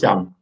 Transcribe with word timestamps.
siamo. 0.00 0.36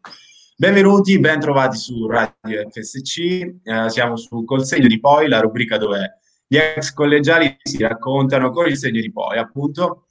Benvenuti, 0.56 1.18
ben 1.18 1.40
trovati 1.40 1.76
su 1.76 2.06
Radio 2.06 2.68
FSC. 2.70 3.18
Eh, 3.64 3.88
siamo 3.88 4.16
su 4.16 4.44
Col 4.44 4.64
segno 4.64 4.86
di 4.86 5.00
poi, 5.00 5.26
la 5.26 5.40
rubrica 5.40 5.76
dove 5.78 6.20
gli 6.46 6.56
ex 6.56 6.92
collegiali 6.92 7.56
si 7.60 7.78
raccontano 7.78 8.52
con 8.52 8.68
il 8.68 8.78
segno 8.78 9.00
di 9.00 9.10
poi, 9.10 9.36
appunto. 9.36 10.06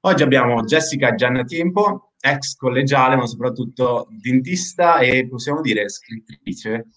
Oggi 0.00 0.24
abbiamo 0.24 0.64
Jessica 0.64 1.14
Giannatempo, 1.14 2.14
ex 2.20 2.56
collegiale, 2.56 3.14
ma 3.14 3.26
soprattutto 3.26 4.08
dentista 4.20 4.98
e 4.98 5.28
possiamo 5.28 5.60
dire 5.60 5.88
scrittrice. 5.88 6.88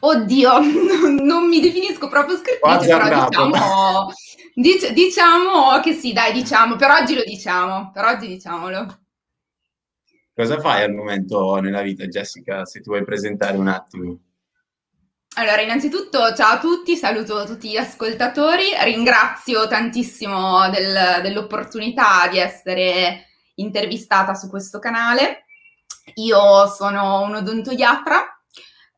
Oddio, 0.00 0.52
non 1.24 1.48
mi 1.48 1.62
definisco 1.62 2.08
proprio 2.08 2.36
scrittrice, 2.36 2.94
però 2.94 3.26
diciamo, 3.26 4.12
dic- 4.52 4.92
diciamo 4.92 5.80
che 5.82 5.94
sì, 5.94 6.12
dai, 6.12 6.34
diciamo, 6.34 6.76
per 6.76 6.90
oggi 6.90 7.14
lo 7.14 7.22
diciamo, 7.24 7.90
per 7.90 8.04
oggi 8.04 8.26
diciamolo. 8.26 8.98
Cosa 10.34 10.58
fai 10.58 10.82
al 10.82 10.92
momento 10.92 11.60
nella 11.60 11.80
vita, 11.80 12.06
Jessica, 12.06 12.64
se 12.64 12.80
ti 12.80 12.88
vuoi 12.88 13.04
presentare 13.04 13.56
un 13.56 13.68
attimo? 13.68 14.18
Allora, 15.36 15.60
innanzitutto 15.60 16.34
ciao 16.34 16.54
a 16.54 16.58
tutti, 16.58 16.96
saluto 16.96 17.44
tutti 17.44 17.70
gli 17.70 17.76
ascoltatori, 17.76 18.64
ringrazio 18.82 19.68
tantissimo 19.68 20.68
del, 20.70 21.20
dell'opportunità 21.22 22.26
di 22.28 22.38
essere 22.38 23.26
intervistata 23.54 24.34
su 24.34 24.50
questo 24.50 24.80
canale. 24.80 25.44
Io 26.14 26.66
sono 26.66 27.22
un 27.22 27.36
odontoiatra, 27.36 28.43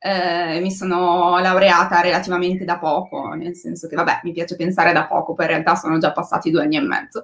eh, 0.06 0.60
mi 0.60 0.70
sono 0.70 1.38
laureata 1.38 2.00
relativamente 2.00 2.64
da 2.64 2.78
poco, 2.78 3.32
nel 3.34 3.56
senso 3.56 3.88
che, 3.88 3.96
vabbè, 3.96 4.20
mi 4.22 4.32
piace 4.32 4.54
pensare 4.54 4.92
da 4.92 5.06
poco, 5.06 5.34
poi 5.34 5.46
in 5.46 5.50
realtà 5.50 5.74
sono 5.74 5.98
già 5.98 6.12
passati 6.12 6.50
due 6.50 6.62
anni 6.62 6.76
e 6.76 6.80
mezzo. 6.80 7.22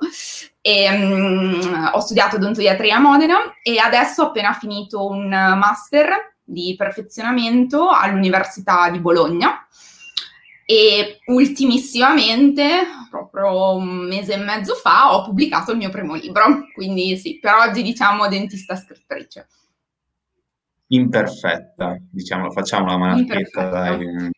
E, 0.60 0.90
um, 0.90 1.90
ho 1.92 2.00
studiato 2.00 2.36
odontoiatria 2.36 2.96
a 2.96 3.00
Modena 3.00 3.36
e 3.62 3.78
adesso 3.78 4.22
ho 4.22 4.26
appena 4.26 4.52
finito 4.52 5.06
un 5.06 5.28
master 5.28 6.34
di 6.42 6.74
perfezionamento 6.76 7.88
all'Università 7.88 8.90
di 8.90 8.98
Bologna. 8.98 9.64
E 10.64 11.20
ultimissimamente, 11.26 12.64
proprio 13.10 13.76
un 13.76 14.06
mese 14.08 14.34
e 14.34 14.38
mezzo 14.38 14.74
fa, 14.74 15.14
ho 15.14 15.24
pubblicato 15.24 15.70
il 15.70 15.76
mio 15.76 15.90
primo 15.90 16.14
libro, 16.14 16.66
quindi 16.74 17.16
sì, 17.16 17.38
per 17.38 17.54
oggi 17.54 17.82
diciamo 17.82 18.26
dentista 18.28 18.74
scrittrice 18.74 19.46
imperfetta, 20.94 21.96
diciamo, 22.10 22.50
facciamo 22.50 22.86
la 22.86 22.98
marchetta, 22.98 23.68
dai. 23.68 24.30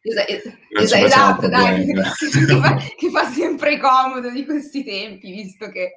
Esa, 0.81 0.99
esatto, 0.99 1.49
dai, 1.49 1.87
che 1.93 2.57
fa, 2.61 2.77
che 2.77 3.11
fa 3.11 3.25
sempre 3.31 3.79
comodo 3.79 4.31
di 4.31 4.45
questi 4.45 4.85
tempi, 4.85 5.33
visto 5.33 5.69
che... 5.71 5.93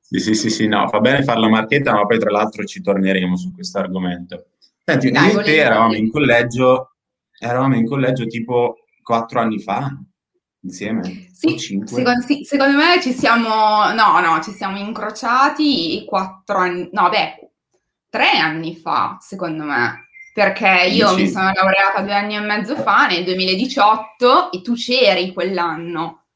Sì, 0.00 0.18
sì, 0.20 0.34
sì, 0.34 0.50
sì, 0.50 0.66
no, 0.66 0.88
fa 0.88 1.00
bene 1.00 1.22
fare 1.22 1.40
la 1.40 1.48
marchetta, 1.48 1.92
ma 1.92 2.06
poi 2.06 2.18
tra 2.18 2.30
l'altro 2.30 2.64
ci 2.64 2.80
torneremo 2.80 3.36
su 3.36 3.52
questo 3.52 3.78
argomento. 3.78 4.46
Senti, 4.84 5.10
dai, 5.10 5.32
io 5.32 5.40
e 5.40 5.44
te 5.44 5.56
eravamo 5.56 5.94
in 5.94 6.10
collegio, 6.10 6.94
eravamo 7.38 7.76
in 7.76 7.86
collegio 7.86 8.26
tipo 8.26 8.78
quattro 9.02 9.40
anni 9.40 9.60
fa, 9.60 9.94
insieme? 10.62 11.28
Sì, 11.30 11.58
secondo, 11.58 12.20
sì, 12.26 12.42
secondo 12.44 12.76
me 12.78 13.00
ci 13.00 13.12
siamo, 13.12 13.92
no, 13.92 14.18
no, 14.20 14.40
ci 14.42 14.50
siamo 14.52 14.78
incrociati 14.78 16.04
quattro 16.06 16.56
anni, 16.58 16.88
no, 16.90 17.08
beh, 17.10 17.37
tre 18.08 18.30
anni 18.30 18.76
fa, 18.76 19.18
secondo 19.20 19.64
me, 19.64 20.08
perché 20.32 20.88
io 20.90 21.08
Dici? 21.10 21.22
mi 21.22 21.28
sono 21.28 21.50
laureata 21.52 22.02
due 22.02 22.14
anni 22.14 22.36
e 22.36 22.40
mezzo 22.40 22.76
fa, 22.76 23.06
nel 23.06 23.24
2018, 23.24 24.52
e 24.52 24.62
tu 24.62 24.74
c'eri 24.74 25.32
quell'anno. 25.32 26.26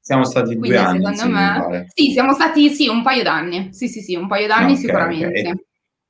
Siamo 0.00 0.24
stati 0.24 0.56
Quindi, 0.56 0.68
due 0.68 0.76
anni. 0.78 1.16
Secondo 1.16 1.36
me, 1.36 1.86
sì, 1.94 2.12
siamo 2.12 2.32
stati 2.34 2.70
sì, 2.70 2.88
un 2.88 3.02
paio 3.02 3.22
d'anni. 3.22 3.72
Sì, 3.72 3.88
sì, 3.88 4.00
sì, 4.00 4.14
un 4.14 4.28
paio 4.28 4.46
d'anni 4.46 4.72
okay, 4.72 4.76
sicuramente. 4.76 5.26
Okay. 5.26 5.52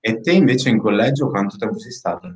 E, 0.00 0.10
e 0.10 0.20
te 0.20 0.32
invece 0.32 0.68
in 0.68 0.78
collegio 0.78 1.28
quanto 1.28 1.56
tempo 1.56 1.78
sei 1.78 1.90
stata? 1.90 2.28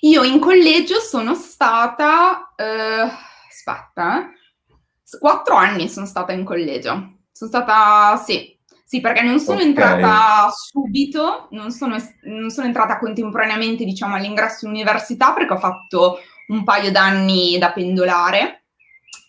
Io 0.00 0.22
in 0.22 0.38
collegio 0.38 0.98
sono 0.98 1.34
stata, 1.34 2.54
eh, 2.56 3.06
aspetta, 3.48 4.30
eh, 4.30 5.18
quattro 5.18 5.54
anni 5.54 5.88
sono 5.88 6.06
stata 6.06 6.32
in 6.32 6.44
collegio. 6.44 7.18
Sono 7.30 7.50
stata, 7.50 8.16
sì, 8.16 8.58
sì, 8.90 9.00
perché 9.00 9.22
non 9.22 9.38
sono 9.38 9.58
okay. 9.58 9.68
entrata 9.68 10.50
subito, 10.50 11.46
non 11.52 11.70
sono, 11.70 11.96
non 12.22 12.50
sono, 12.50 12.66
entrata 12.66 12.98
contemporaneamente, 12.98 13.84
diciamo, 13.84 14.16
all'ingresso 14.16 14.66
all'università 14.66 15.32
perché 15.32 15.52
ho 15.52 15.58
fatto 15.58 16.18
un 16.48 16.64
paio 16.64 16.90
d'anni 16.90 17.56
da 17.56 17.70
pendolare 17.70 18.64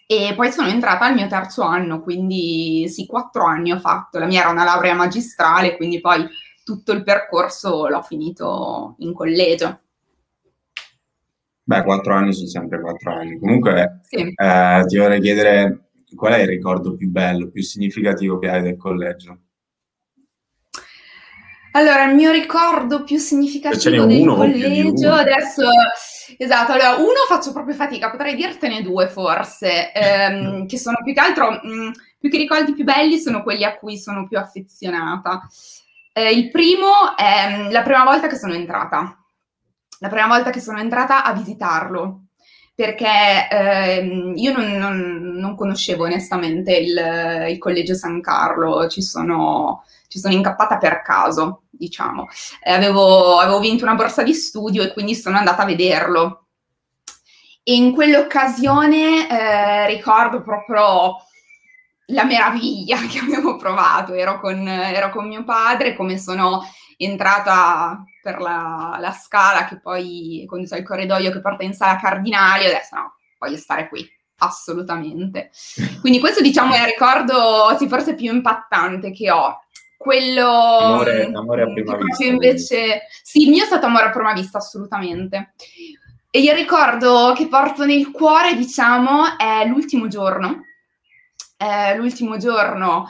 e 0.07 0.33
poi 0.35 0.51
sono 0.51 0.67
entrata 0.67 1.05
al 1.05 1.13
mio 1.13 1.27
terzo 1.27 1.61
anno, 1.61 2.01
quindi 2.01 2.89
sì, 2.89 3.05
quattro 3.05 3.45
anni 3.45 3.71
ho 3.71 3.77
fatto. 3.77 4.17
La 4.17 4.25
mia 4.25 4.39
era 4.39 4.49
una 4.49 4.63
laurea 4.63 4.95
magistrale, 4.95 5.75
quindi 5.77 6.01
poi 6.01 6.27
tutto 6.63 6.91
il 6.91 7.03
percorso 7.03 7.87
l'ho 7.87 8.01
finito 8.01 8.95
in 8.97 9.13
collegio. 9.13 9.79
Beh, 11.61 11.83
quattro 11.83 12.15
anni 12.15 12.33
sono 12.33 12.47
sempre 12.47 12.81
quattro 12.81 13.13
anni. 13.13 13.37
Comunque, 13.37 13.99
sì. 14.05 14.33
eh, 14.35 14.83
ti 14.87 14.97
vorrei 14.97 15.21
chiedere 15.21 15.91
qual 16.15 16.33
è 16.33 16.39
il 16.39 16.47
ricordo 16.47 16.95
più 16.95 17.09
bello, 17.11 17.51
più 17.51 17.61
significativo 17.61 18.39
che 18.39 18.49
hai 18.49 18.63
del 18.63 18.77
collegio? 18.77 19.37
Allora, 21.73 22.03
il 22.05 22.15
mio 22.15 22.31
ricordo 22.31 23.03
più 23.03 23.17
significativo 23.17 24.05
del 24.05 24.25
collegio, 24.25 25.13
adesso, 25.13 25.63
esatto, 26.37 26.73
allora, 26.73 26.95
uno 26.95 27.25
faccio 27.27 27.53
proprio 27.53 27.75
fatica, 27.75 28.11
potrei 28.11 28.35
dirtene 28.35 28.81
due 28.81 29.07
forse, 29.07 29.91
ehm, 29.93 30.65
che 30.67 30.77
sono 30.77 30.97
più 31.03 31.13
che 31.13 31.19
altro, 31.19 31.51
mh, 31.51 31.69
mm, 31.69 31.91
più 32.19 32.29
che 32.29 32.37
ricordi 32.37 32.73
più 32.73 32.83
belli, 32.83 33.17
sono 33.17 33.41
quelli 33.41 33.63
a 33.63 33.77
cui 33.77 33.97
sono 33.97 34.27
più 34.27 34.37
affezionata. 34.37 35.47
Eh, 36.13 36.31
il 36.31 36.51
primo 36.51 37.15
è 37.15 37.67
mm, 37.67 37.71
la 37.71 37.83
prima 37.83 38.03
volta 38.03 38.27
che 38.27 38.35
sono 38.35 38.53
entrata, 38.53 39.17
la 39.99 40.09
prima 40.09 40.27
volta 40.27 40.49
che 40.49 40.59
sono 40.59 40.79
entrata 40.79 41.23
a 41.23 41.31
visitarlo, 41.33 42.23
perché 42.81 43.47
ehm, 43.47 44.33
io 44.37 44.53
non, 44.53 44.71
non, 44.71 45.21
non, 45.35 45.55
conoscevo 45.55 46.05
onestamente 46.05 46.75
il, 46.75 47.47
il 47.49 47.59
Collegio 47.59 47.93
San 47.93 48.21
Carlo, 48.21 48.87
ci 48.87 49.03
sono 49.03 49.83
ci 50.07 50.19
sono 50.19 50.33
incappata 50.33 50.77
per 50.77 51.03
caso, 51.03 51.61
diciamo. 51.69 52.27
Eh, 52.61 52.73
avevo, 52.73 53.37
avevo 53.37 53.59
vinto 53.59 53.83
una 53.85 53.93
borsa 53.93 54.23
di 54.23 54.33
studio 54.33 54.83
e 54.83 54.91
quindi 54.91 55.15
sono 55.15 55.37
andata 55.37 55.61
a 55.61 55.65
vederlo. 55.65 56.47
E 57.63 57.75
in 57.75 57.93
quell'occasione 57.93 59.29
eh, 59.29 59.87
ricordo 59.87 60.41
proprio 60.41 61.17
la 62.07 62.25
meraviglia 62.25 62.97
che 63.07 63.19
abbiamo 63.19 63.55
provato. 63.55 64.13
Ero 64.13 64.41
con, 64.41 64.67
ero 64.67 65.11
con 65.11 65.27
mio 65.27 65.45
padre, 65.45 65.95
come 65.95 66.17
sono 66.17 66.61
entrata 67.05 68.03
per 68.21 68.39
la, 68.39 68.97
la 68.99 69.11
scala 69.11 69.65
che 69.65 69.79
poi 69.79 70.45
conduce 70.47 70.75
al 70.75 70.83
corridoio 70.83 71.31
che 71.31 71.41
porta 71.41 71.63
in 71.63 71.73
sala 71.73 71.97
Cardinali, 71.97 72.65
ho 72.65 72.69
detto 72.69 72.95
no, 72.95 73.15
voglio 73.39 73.57
stare 73.57 73.87
qui, 73.89 74.07
assolutamente. 74.37 75.51
Quindi 75.99 76.19
questo 76.19 76.41
diciamo 76.41 76.73
è 76.73 76.81
il 76.81 76.85
ricordo 76.85 77.75
sì, 77.77 77.87
forse 77.87 78.15
più 78.15 78.31
impattante 78.31 79.11
che 79.11 79.31
ho. 79.31 79.59
Quello 79.97 80.49
amore, 80.49 81.31
amore 81.31 81.61
a 81.61 81.71
prima 81.71 81.95
vista 81.95 82.25
invece 82.25 83.03
sì 83.21 83.43
il 83.43 83.49
mio 83.51 83.63
è 83.63 83.67
stato 83.67 83.85
amore 83.85 84.05
a 84.05 84.09
prima 84.09 84.33
vista 84.33 84.57
assolutamente. 84.57 85.53
E 86.31 86.39
il 86.39 86.53
ricordo 86.53 87.33
che 87.35 87.47
porto 87.47 87.85
nel 87.85 88.09
cuore 88.09 88.55
diciamo 88.55 89.37
è 89.37 89.65
l'ultimo 89.65 90.07
giorno. 90.07 90.65
È 91.55 91.95
l'ultimo 91.95 92.37
giorno 92.37 93.07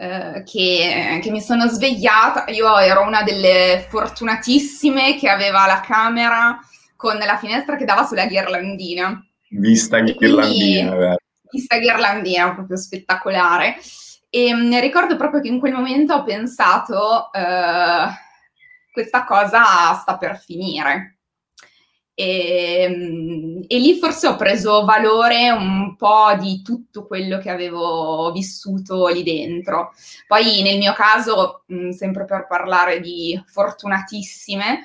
eh, 0.00 0.44
che, 0.46 1.18
che, 1.20 1.30
mi 1.30 1.40
sono 1.40 1.66
svegliata. 1.66 2.44
Io 2.52 2.78
ero 2.78 3.02
una 3.02 3.24
delle 3.24 3.84
fortunatissime 3.88 5.16
che 5.16 5.28
aveva 5.28 5.66
la 5.66 5.80
camera 5.80 6.58
con 6.94 7.18
la 7.18 7.36
finestra 7.36 7.76
che 7.76 7.84
dava 7.84 8.06
sulla 8.06 8.26
ghirlandina. 8.26 9.20
Vista 9.50 9.98
ghirlandina 9.98 10.90
quindi, 10.94 11.16
vista 11.50 11.78
ghirlandina 11.78 12.54
proprio 12.54 12.76
spettacolare. 12.76 13.76
E 14.30 14.54
mh, 14.54 14.66
mm, 14.66 14.80
ricordo 14.80 15.16
proprio 15.16 15.40
che 15.40 15.48
in 15.48 15.58
quel 15.58 15.72
momento 15.72 16.14
ho 16.14 16.22
pensato, 16.22 17.32
eh, 17.32 18.06
questa 18.92 19.24
cosa 19.24 19.94
sta 19.94 20.16
per 20.16 20.38
finire. 20.38 21.17
E, 22.20 22.88
mm, 22.88 23.60
e, 23.68 23.78
lì 23.78 23.96
forse 23.96 24.26
ho 24.26 24.34
preso 24.34 24.84
valore 24.84 25.50
un 25.50 25.94
po' 25.94 26.34
di 26.36 26.62
tutto 26.62 27.06
quello 27.06 27.38
che 27.38 27.48
avevo 27.48 28.32
vissuto 28.32 29.06
lì 29.06 29.22
dentro. 29.22 29.92
Poi 30.26 30.60
nel 30.62 30.78
mio 30.78 30.94
caso, 30.94 31.62
mm, 31.72 31.90
sempre 31.90 32.24
per 32.24 32.48
parlare 32.48 32.98
di 32.98 33.40
fortunatissime, 33.46 34.80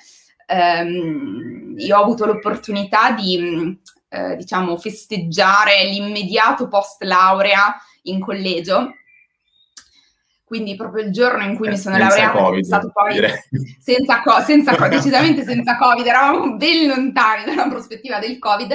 ehm, 0.46 1.74
io 1.76 1.98
ho 1.98 2.04
avuto 2.04 2.28
l'opportunità 2.28 3.10
di, 3.14 3.80
eh, 4.10 4.36
diciamo, 4.36 4.78
festeggiare 4.78 5.86
l'immediato 5.86 6.68
post 6.68 7.02
laurea 7.02 7.76
in 8.04 8.20
collegio 8.20 8.94
quindi 10.54 10.76
proprio 10.76 11.04
il 11.04 11.12
giorno 11.12 11.44
in 11.44 11.56
cui 11.56 11.68
mi 11.68 11.80
sono 11.80 11.98
laureata 11.98 12.38
COVID, 12.38 12.60
è 12.60 12.64
stato 12.64 12.92
poi 12.94 13.20
senza, 13.80 14.22
co- 14.22 14.40
senza 14.42 14.76
co- 14.76 14.86
decisamente 14.88 15.44
senza 15.44 15.78
Covid, 15.78 16.06
eravamo 16.06 16.56
ben 16.58 16.90
lontani 16.90 17.44
dalla 17.44 17.68
prospettiva 17.68 18.20
del 18.20 18.38
Covid, 18.38 18.72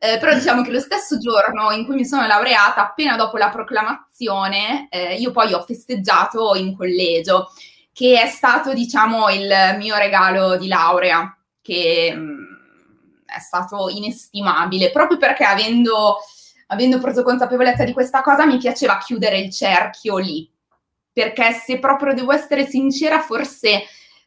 eh, 0.00 0.18
però 0.18 0.34
diciamo 0.34 0.62
che 0.62 0.72
lo 0.72 0.80
stesso 0.80 1.18
giorno 1.18 1.70
in 1.70 1.84
cui 1.84 1.94
mi 1.94 2.04
sono 2.04 2.26
laureata, 2.26 2.82
appena 2.82 3.14
dopo 3.14 3.36
la 3.36 3.48
proclamazione, 3.48 4.88
eh, 4.90 5.14
io 5.14 5.30
poi 5.30 5.52
ho 5.52 5.62
festeggiato 5.62 6.56
in 6.56 6.76
collegio 6.76 7.52
che 7.92 8.20
è 8.20 8.26
stato, 8.26 8.72
diciamo, 8.72 9.28
il 9.28 9.76
mio 9.78 9.96
regalo 9.98 10.56
di 10.56 10.66
laurea, 10.66 11.32
che 11.62 12.12
mh, 12.12 12.20
mm, 12.20 12.44
è 13.26 13.38
stato 13.38 13.88
inestimabile, 13.88 14.90
proprio 14.90 15.16
perché 15.16 15.44
avendo, 15.44 16.16
avendo 16.66 16.98
preso 16.98 17.22
consapevolezza 17.22 17.84
di 17.84 17.92
questa 17.92 18.20
cosa 18.20 18.46
mi 18.46 18.58
piaceva 18.58 18.98
chiudere 18.98 19.38
il 19.38 19.52
cerchio 19.52 20.18
lì, 20.18 20.50
perché 21.12 21.52
se 21.52 21.78
proprio 21.78 22.14
devo 22.14 22.32
essere 22.32 22.66
sincera, 22.66 23.20
forse 23.20 23.82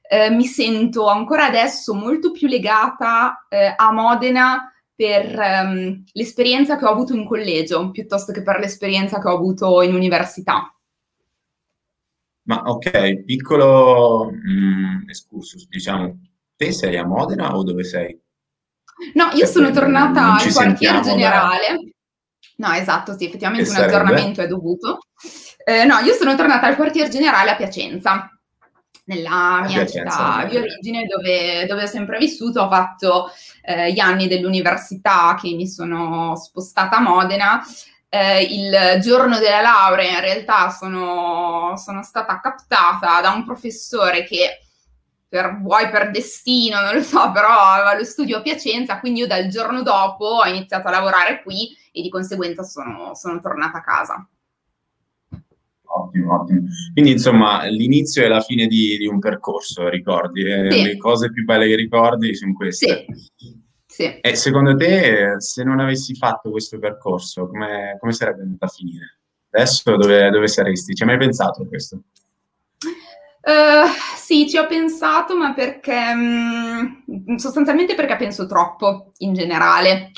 eh, 0.09 0.29
mi 0.29 0.45
sento 0.45 1.07
ancora 1.07 1.45
adesso 1.45 1.93
molto 1.93 2.31
più 2.31 2.47
legata 2.47 3.45
eh, 3.49 3.73
a 3.75 3.91
Modena 3.91 4.73
per 4.95 5.37
um, 5.37 6.03
l'esperienza 6.11 6.77
che 6.77 6.85
ho 6.85 6.89
avuto 6.89 7.15
in 7.15 7.25
collegio 7.25 7.89
piuttosto 7.89 8.31
che 8.31 8.43
per 8.43 8.59
l'esperienza 8.59 9.19
che 9.19 9.27
ho 9.27 9.35
avuto 9.35 9.81
in 9.81 9.95
università. 9.95 10.73
Ma 12.43 12.61
ok, 12.63 13.23
piccolo 13.23 14.29
mm, 14.31 15.07
excursus, 15.07 15.67
diciamo, 15.67 16.19
te 16.55 16.71
sei 16.71 16.97
a 16.97 17.05
Modena 17.05 17.55
o 17.55 17.63
dove 17.63 17.83
sei? 17.83 18.19
No, 19.13 19.29
io 19.33 19.45
sono 19.45 19.71
tornata 19.71 20.35
al 20.35 20.53
quartier 20.53 21.01
generale. 21.01 21.67
Da... 21.67 22.67
No, 22.67 22.73
esatto, 22.73 23.17
sì, 23.17 23.25
effettivamente 23.25 23.69
un 23.69 23.75
aggiornamento 23.77 24.41
è 24.41 24.47
dovuto. 24.47 24.99
Eh, 25.65 25.85
no, 25.85 25.99
io 25.99 26.13
sono 26.13 26.35
tornata 26.35 26.67
al 26.67 26.75
quartier 26.75 27.07
generale 27.07 27.51
a 27.51 27.55
Piacenza, 27.55 28.29
nella 29.05 29.63
mia 29.65 29.83
Piacenza, 29.83 30.09
città 30.11 30.45
di 30.45 30.57
origine, 30.57 31.05
dove, 31.05 31.65
dove, 31.65 31.83
ho 31.83 31.87
sempre 31.87 32.17
vissuto. 32.17 32.61
Ho 32.61 32.69
fatto 32.69 33.31
eh, 33.61 33.91
gli 33.91 33.99
anni 33.99 34.27
dell'università 34.27 35.37
che 35.39 35.53
mi 35.53 35.67
sono 35.67 36.35
spostata 36.35 36.97
a 36.97 37.01
Modena. 37.01 37.61
Eh, 38.09 38.43
il 38.43 39.01
giorno 39.01 39.39
della 39.39 39.61
laurea 39.61 40.11
in 40.11 40.21
realtà 40.21 40.69
sono, 40.69 41.75
sono 41.77 42.03
stata 42.03 42.39
captata 42.39 43.21
da 43.21 43.31
un 43.31 43.43
professore 43.43 44.23
che 44.23 44.59
per, 45.27 45.59
vuoi 45.61 45.89
per 45.89 46.11
destino, 46.11 46.79
non 46.79 46.93
lo 46.93 47.01
so, 47.01 47.31
però 47.31 47.57
aveva 47.57 47.97
lo 47.97 48.03
studio 48.03 48.37
a 48.37 48.41
Piacenza, 48.41 48.99
quindi 48.99 49.21
io 49.21 49.27
dal 49.27 49.47
giorno 49.47 49.81
dopo 49.81 50.25
ho 50.25 50.45
iniziato 50.45 50.87
a 50.87 50.91
lavorare 50.91 51.41
qui 51.41 51.75
e 51.91 52.03
di 52.03 52.09
conseguenza 52.09 52.61
sono, 52.61 53.15
sono 53.15 53.39
tornata 53.39 53.79
a 53.79 53.83
casa. 53.83 54.27
Ottimo, 55.95 56.39
ottimo. 56.39 56.61
Quindi 56.91 57.11
insomma 57.11 57.65
l'inizio 57.65 58.23
e 58.23 58.27
la 58.27 58.41
fine 58.41 58.65
di, 58.65 58.97
di 58.97 59.05
un 59.05 59.19
percorso, 59.19 59.89
ricordi? 59.89 60.41
Eh, 60.43 60.71
sì. 60.71 60.83
Le 60.83 60.97
cose 60.97 61.31
più 61.31 61.43
belle 61.43 61.67
che 61.67 61.75
ricordi 61.75 62.33
sono 62.35 62.53
queste. 62.53 63.05
Sì. 63.35 63.61
Sì. 63.93 64.19
E 64.21 64.35
secondo 64.35 64.75
te, 64.75 65.35
se 65.37 65.63
non 65.63 65.79
avessi 65.79 66.15
fatto 66.15 66.49
questo 66.49 66.79
percorso, 66.79 67.47
come, 67.47 67.95
come 67.99 68.11
sarebbe 68.11 68.41
andata 68.41 68.65
a 68.65 68.69
finire? 68.69 69.19
Adesso 69.51 69.95
dove, 69.97 70.31
dove 70.31 70.47
saresti? 70.47 70.95
Ci 70.95 71.03
hai 71.03 71.09
mai 71.09 71.19
pensato 71.19 71.61
a 71.61 71.67
questo? 71.67 72.01
Uh, 73.43 73.85
sì, 74.15 74.49
ci 74.49 74.57
ho 74.57 74.65
pensato, 74.65 75.37
ma 75.37 75.53
perché 75.53 76.11
mh, 76.11 77.03
mm, 77.07 77.35
sostanzialmente 77.35 77.93
perché 77.93 78.15
penso 78.15 78.47
troppo 78.47 79.11
in 79.17 79.33
generale. 79.33 80.09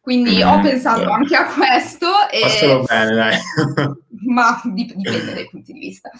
Quindi 0.00 0.42
mm, 0.42 0.48
ho 0.48 0.60
pensato 0.60 1.02
sì. 1.02 1.06
anche 1.06 1.36
a 1.36 1.44
questo. 1.52 2.08
E... 2.32 2.40
Passalo 2.40 2.82
bene, 2.82 3.14
dai. 3.14 3.36
ma 4.26 4.60
dipende 4.64 5.32
dai 5.32 5.48
punti 5.48 5.72
di 5.72 5.78
vista. 5.78 6.10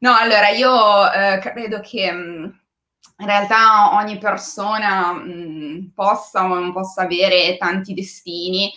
No, 0.00 0.14
allora 0.14 0.48
io 0.48 1.10
eh, 1.12 1.38
credo 1.38 1.80
che 1.80 2.10
mh, 2.10 2.18
mm, 2.18 2.44
in 3.18 3.26
realtà 3.26 3.94
ogni 3.94 4.18
persona 4.18 5.12
mh, 5.12 5.92
possa 5.94 6.44
o 6.44 6.48
non 6.48 6.72
possa 6.72 7.02
avere 7.02 7.56
tanti 7.56 7.94
destini. 7.94 8.72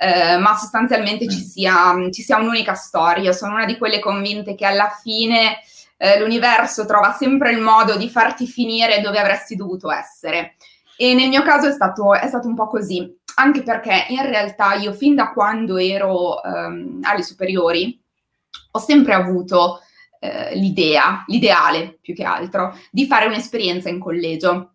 Eh, 0.00 0.36
ma 0.36 0.54
sostanzialmente 0.54 1.28
ci 1.28 1.40
sia, 1.40 1.96
ci 2.10 2.22
sia 2.22 2.38
un'unica 2.38 2.74
storia. 2.74 3.32
Sono 3.32 3.54
una 3.54 3.64
di 3.64 3.76
quelle 3.76 3.98
convinte 3.98 4.54
che 4.54 4.64
alla 4.64 4.90
fine 5.02 5.58
eh, 5.96 6.18
l'universo 6.20 6.86
trova 6.86 7.12
sempre 7.12 7.50
il 7.50 7.60
modo 7.60 7.96
di 7.96 8.08
farti 8.08 8.46
finire 8.46 9.00
dove 9.00 9.18
avresti 9.18 9.56
dovuto 9.56 9.90
essere. 9.90 10.54
E 10.96 11.14
nel 11.14 11.28
mio 11.28 11.42
caso 11.42 11.68
è 11.68 11.72
stato, 11.72 12.14
è 12.14 12.26
stato 12.26 12.48
un 12.48 12.54
po' 12.54 12.66
così, 12.66 13.16
anche 13.36 13.62
perché 13.62 14.06
in 14.08 14.22
realtà 14.22 14.74
io 14.74 14.92
fin 14.92 15.14
da 15.14 15.32
quando 15.32 15.76
ero 15.76 16.42
ehm, 16.42 17.00
alle 17.02 17.22
superiori 17.22 18.00
ho 18.70 18.78
sempre 18.78 19.14
avuto 19.14 19.80
eh, 20.20 20.54
l'idea, 20.56 21.24
l'ideale 21.26 21.98
più 22.00 22.14
che 22.14 22.24
altro, 22.24 22.76
di 22.90 23.06
fare 23.06 23.26
un'esperienza 23.26 23.88
in 23.88 23.98
collegio. 23.98 24.74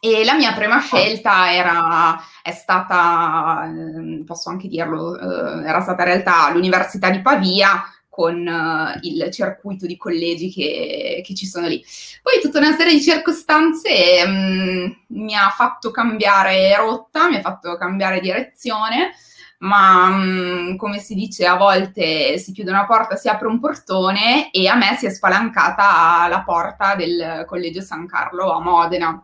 E 0.00 0.24
la 0.24 0.34
mia 0.34 0.52
prima 0.52 0.78
scelta 0.80 1.52
era, 1.52 2.16
è 2.40 2.52
stata, 2.52 3.64
eh, 3.66 4.22
posso 4.24 4.48
anche 4.48 4.68
dirlo, 4.68 5.18
eh, 5.18 5.66
era 5.66 5.80
stata 5.80 6.02
in 6.02 6.08
realtà 6.08 6.50
l'Università 6.52 7.10
di 7.10 7.20
Pavia, 7.20 7.82
con 8.18 8.44
uh, 8.44 8.98
il 9.02 9.30
circuito 9.30 9.86
di 9.86 9.96
collegi 9.96 10.50
che, 10.50 11.22
che, 11.24 11.34
ci 11.36 11.46
sono 11.46 11.68
lì. 11.68 11.80
Poi 12.20 12.40
tutta 12.42 12.58
una 12.58 12.74
serie 12.74 12.94
di 12.94 13.00
circostanze 13.00 14.24
um, 14.26 15.04
mi 15.10 15.36
ha 15.36 15.50
fatto 15.50 15.92
cambiare 15.92 16.74
rotta, 16.74 17.28
mi 17.28 17.36
ha 17.36 17.40
fatto 17.40 17.76
cambiare 17.76 18.18
direzione, 18.18 19.12
ma 19.58 20.08
um, 20.08 20.76
come 20.76 20.98
si 20.98 21.14
dice 21.14 21.46
a 21.46 21.56
volte 21.56 22.38
si 22.38 22.52
chiude 22.52 22.70
una 22.70 22.86
porta, 22.86 23.16
si 23.16 23.28
apre 23.28 23.48
un 23.48 23.58
portone 23.58 24.50
e 24.50 24.68
a 24.68 24.76
me 24.76 24.94
si 24.96 25.06
è 25.06 25.10
spalancata 25.10 26.28
la 26.28 26.42
porta 26.42 26.94
del 26.94 27.44
collegio 27.46 27.80
San 27.80 28.06
Carlo 28.06 28.52
a 28.52 28.60
Modena. 28.60 29.22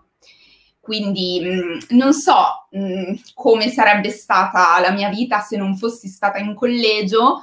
Quindi 0.81 1.41
mh, 1.41 1.97
non 1.97 2.13
so 2.13 2.67
mh, 2.71 3.15
come 3.35 3.69
sarebbe 3.71 4.11
stata 4.11 4.79
la 4.81 4.91
mia 4.91 5.09
vita 5.09 5.41
se 5.41 5.57
non 5.57 5.77
fossi 5.77 6.09
stata 6.09 6.39
in 6.39 6.55
collegio, 6.55 7.43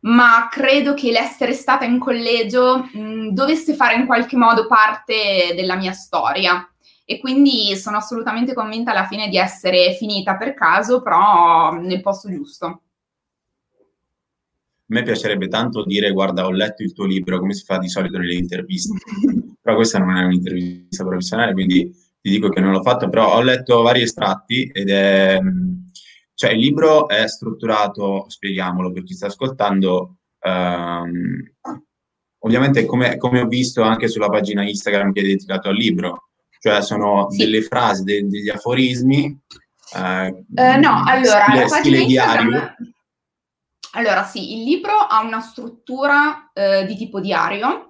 ma 0.00 0.48
credo 0.50 0.94
che 0.94 1.12
l'essere 1.12 1.52
stata 1.52 1.84
in 1.84 1.98
collegio 2.00 2.88
dovesse 3.30 3.74
fare 3.74 3.94
in 3.94 4.04
qualche 4.04 4.36
modo 4.36 4.66
parte 4.66 5.52
della 5.54 5.76
mia 5.76 5.92
storia 5.92 6.66
e 7.12 7.20
quindi 7.20 7.76
sono 7.76 7.98
assolutamente 7.98 8.54
convinta 8.54 8.90
alla 8.90 9.06
fine 9.06 9.28
di 9.28 9.36
essere 9.36 9.94
finita 9.94 10.36
per 10.36 10.54
caso, 10.54 11.02
però 11.02 11.72
nel 11.72 12.00
posto 12.00 12.30
giusto. 12.30 12.66
A 12.66 12.80
me 14.94 15.02
piacerebbe 15.02 15.48
tanto 15.48 15.84
dire 15.84 16.10
guarda 16.10 16.46
ho 16.46 16.50
letto 16.50 16.82
il 16.82 16.92
tuo 16.92 17.06
libro 17.06 17.38
come 17.38 17.54
si 17.54 17.64
fa 17.64 17.78
di 17.78 17.88
solito 17.88 18.18
nelle 18.18 18.34
interviste, 18.34 18.94
però 19.60 19.76
questa 19.76 19.98
non 19.98 20.16
è 20.16 20.24
un'intervista 20.24 21.04
professionale, 21.04 21.52
quindi 21.52 21.90
ti 22.20 22.30
dico 22.30 22.48
che 22.48 22.60
non 22.60 22.72
l'ho 22.72 22.82
fatto, 22.82 23.08
però 23.08 23.34
ho 23.34 23.42
letto 23.42 23.82
vari 23.82 24.02
estratti 24.02 24.70
ed 24.72 24.90
è 24.90 25.38
cioè 26.34 26.52
il 26.52 26.58
libro 26.58 27.08
è 27.08 27.28
strutturato, 27.28 28.24
spieghiamolo 28.28 28.90
per 28.90 29.04
chi 29.04 29.14
sta 29.14 29.26
ascoltando, 29.26 30.16
um, 30.40 31.52
ovviamente 32.38 32.84
come, 32.84 33.16
come, 33.16 33.42
ho 33.42 33.46
visto 33.46 33.82
anche 33.82 34.08
sulla 34.08 34.28
pagina 34.28 34.66
Instagram 34.68 35.12
che 35.12 35.20
è 35.20 35.24
dedicato 35.24 35.68
al 35.68 35.76
libro, 35.76 36.30
cioè 36.62 36.80
sono 36.80 37.28
sì. 37.30 37.38
delle 37.38 37.62
frasi, 37.62 38.04
de, 38.04 38.28
degli 38.28 38.48
aforismi. 38.48 39.36
Eh, 39.94 40.28
uh, 40.28 40.80
no, 40.80 41.02
allora, 41.04 41.42
stile, 41.42 41.60
la 41.60 41.66
pagina 41.68 41.98
Instagram... 41.98 42.76
Allora 43.94 44.22
sì, 44.24 44.56
il 44.56 44.62
libro 44.62 44.92
ha 44.92 45.20
una 45.20 45.40
struttura 45.40 46.50
uh, 46.54 46.86
di 46.86 46.96
tipo 46.96 47.20
diario, 47.20 47.88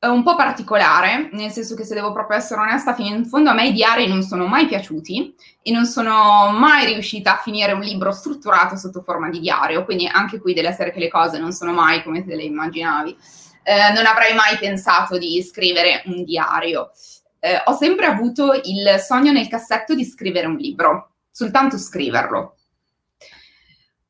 un 0.00 0.22
po' 0.22 0.36
particolare, 0.36 1.28
nel 1.32 1.50
senso 1.50 1.74
che 1.74 1.84
se 1.84 1.94
devo 1.94 2.12
proprio 2.12 2.38
essere 2.38 2.60
onesta 2.60 2.94
fino 2.94 3.14
in 3.14 3.26
fondo, 3.26 3.50
a 3.50 3.54
me 3.54 3.68
i 3.68 3.72
diari 3.72 4.06
non 4.06 4.22
sono 4.22 4.46
mai 4.46 4.66
piaciuti 4.66 5.34
e 5.62 5.72
non 5.72 5.86
sono 5.86 6.50
mai 6.52 6.86
riuscita 6.86 7.34
a 7.34 7.42
finire 7.42 7.72
un 7.72 7.80
libro 7.80 8.12
strutturato 8.12 8.76
sotto 8.76 9.02
forma 9.02 9.28
di 9.28 9.40
diario, 9.40 9.84
quindi 9.84 10.06
anche 10.06 10.38
qui 10.38 10.54
delle 10.54 10.68
essere 10.68 10.92
che 10.92 11.00
le 11.00 11.08
cose 11.08 11.38
non 11.38 11.52
sono 11.52 11.72
mai 11.72 12.02
come 12.02 12.24
te 12.24 12.34
le 12.34 12.44
immaginavi. 12.44 13.16
Eh, 13.62 13.92
non 13.92 14.06
avrei 14.06 14.34
mai 14.34 14.56
pensato 14.58 15.18
di 15.18 15.42
scrivere 15.42 16.02
un 16.06 16.22
diario. 16.24 16.90
Eh, 17.40 17.62
ho 17.64 17.72
sempre 17.72 18.04
avuto 18.04 18.52
il 18.52 19.00
sogno 19.00 19.32
nel 19.32 19.48
cassetto 19.48 19.94
di 19.94 20.04
scrivere 20.04 20.46
un 20.46 20.56
libro, 20.56 21.14
soltanto 21.30 21.78
scriverlo. 21.78 22.56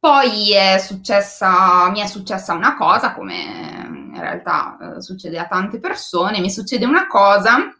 Poi 0.00 0.52
è 0.52 0.78
successa, 0.78 1.88
mi 1.90 2.00
è 2.00 2.06
successa 2.06 2.54
una 2.54 2.75
cosa, 2.75 3.14
come 3.14 3.34
in 3.34 4.18
realtà 4.18 4.96
eh, 4.96 5.02
succede 5.02 5.38
a 5.38 5.46
tante 5.46 5.78
persone, 5.78 6.40
mi 6.40 6.50
succede 6.50 6.87
una 6.87 7.06
cosa 7.06 7.76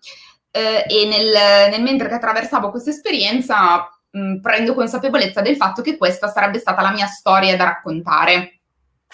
eh, 0.51 0.85
e 0.87 1.07
nel, 1.07 1.71
nel, 1.71 1.83
mentre 1.83 2.09
che 2.09 2.15
attraversavo 2.15 2.71
questa 2.71 2.91
esperienza 2.91 3.89
mh, 4.11 4.41
prendo 4.41 4.75
consapevolezza 4.75 5.41
del 5.41 5.57
fatto 5.57 5.83
che 5.83 5.97
questa 5.97 6.29
sarebbe 6.29 6.59
stata 6.59 6.83
la 6.83 6.93
mia 6.93 7.07
storia 7.07 7.57
da 7.57 7.65
raccontare, 7.65 8.61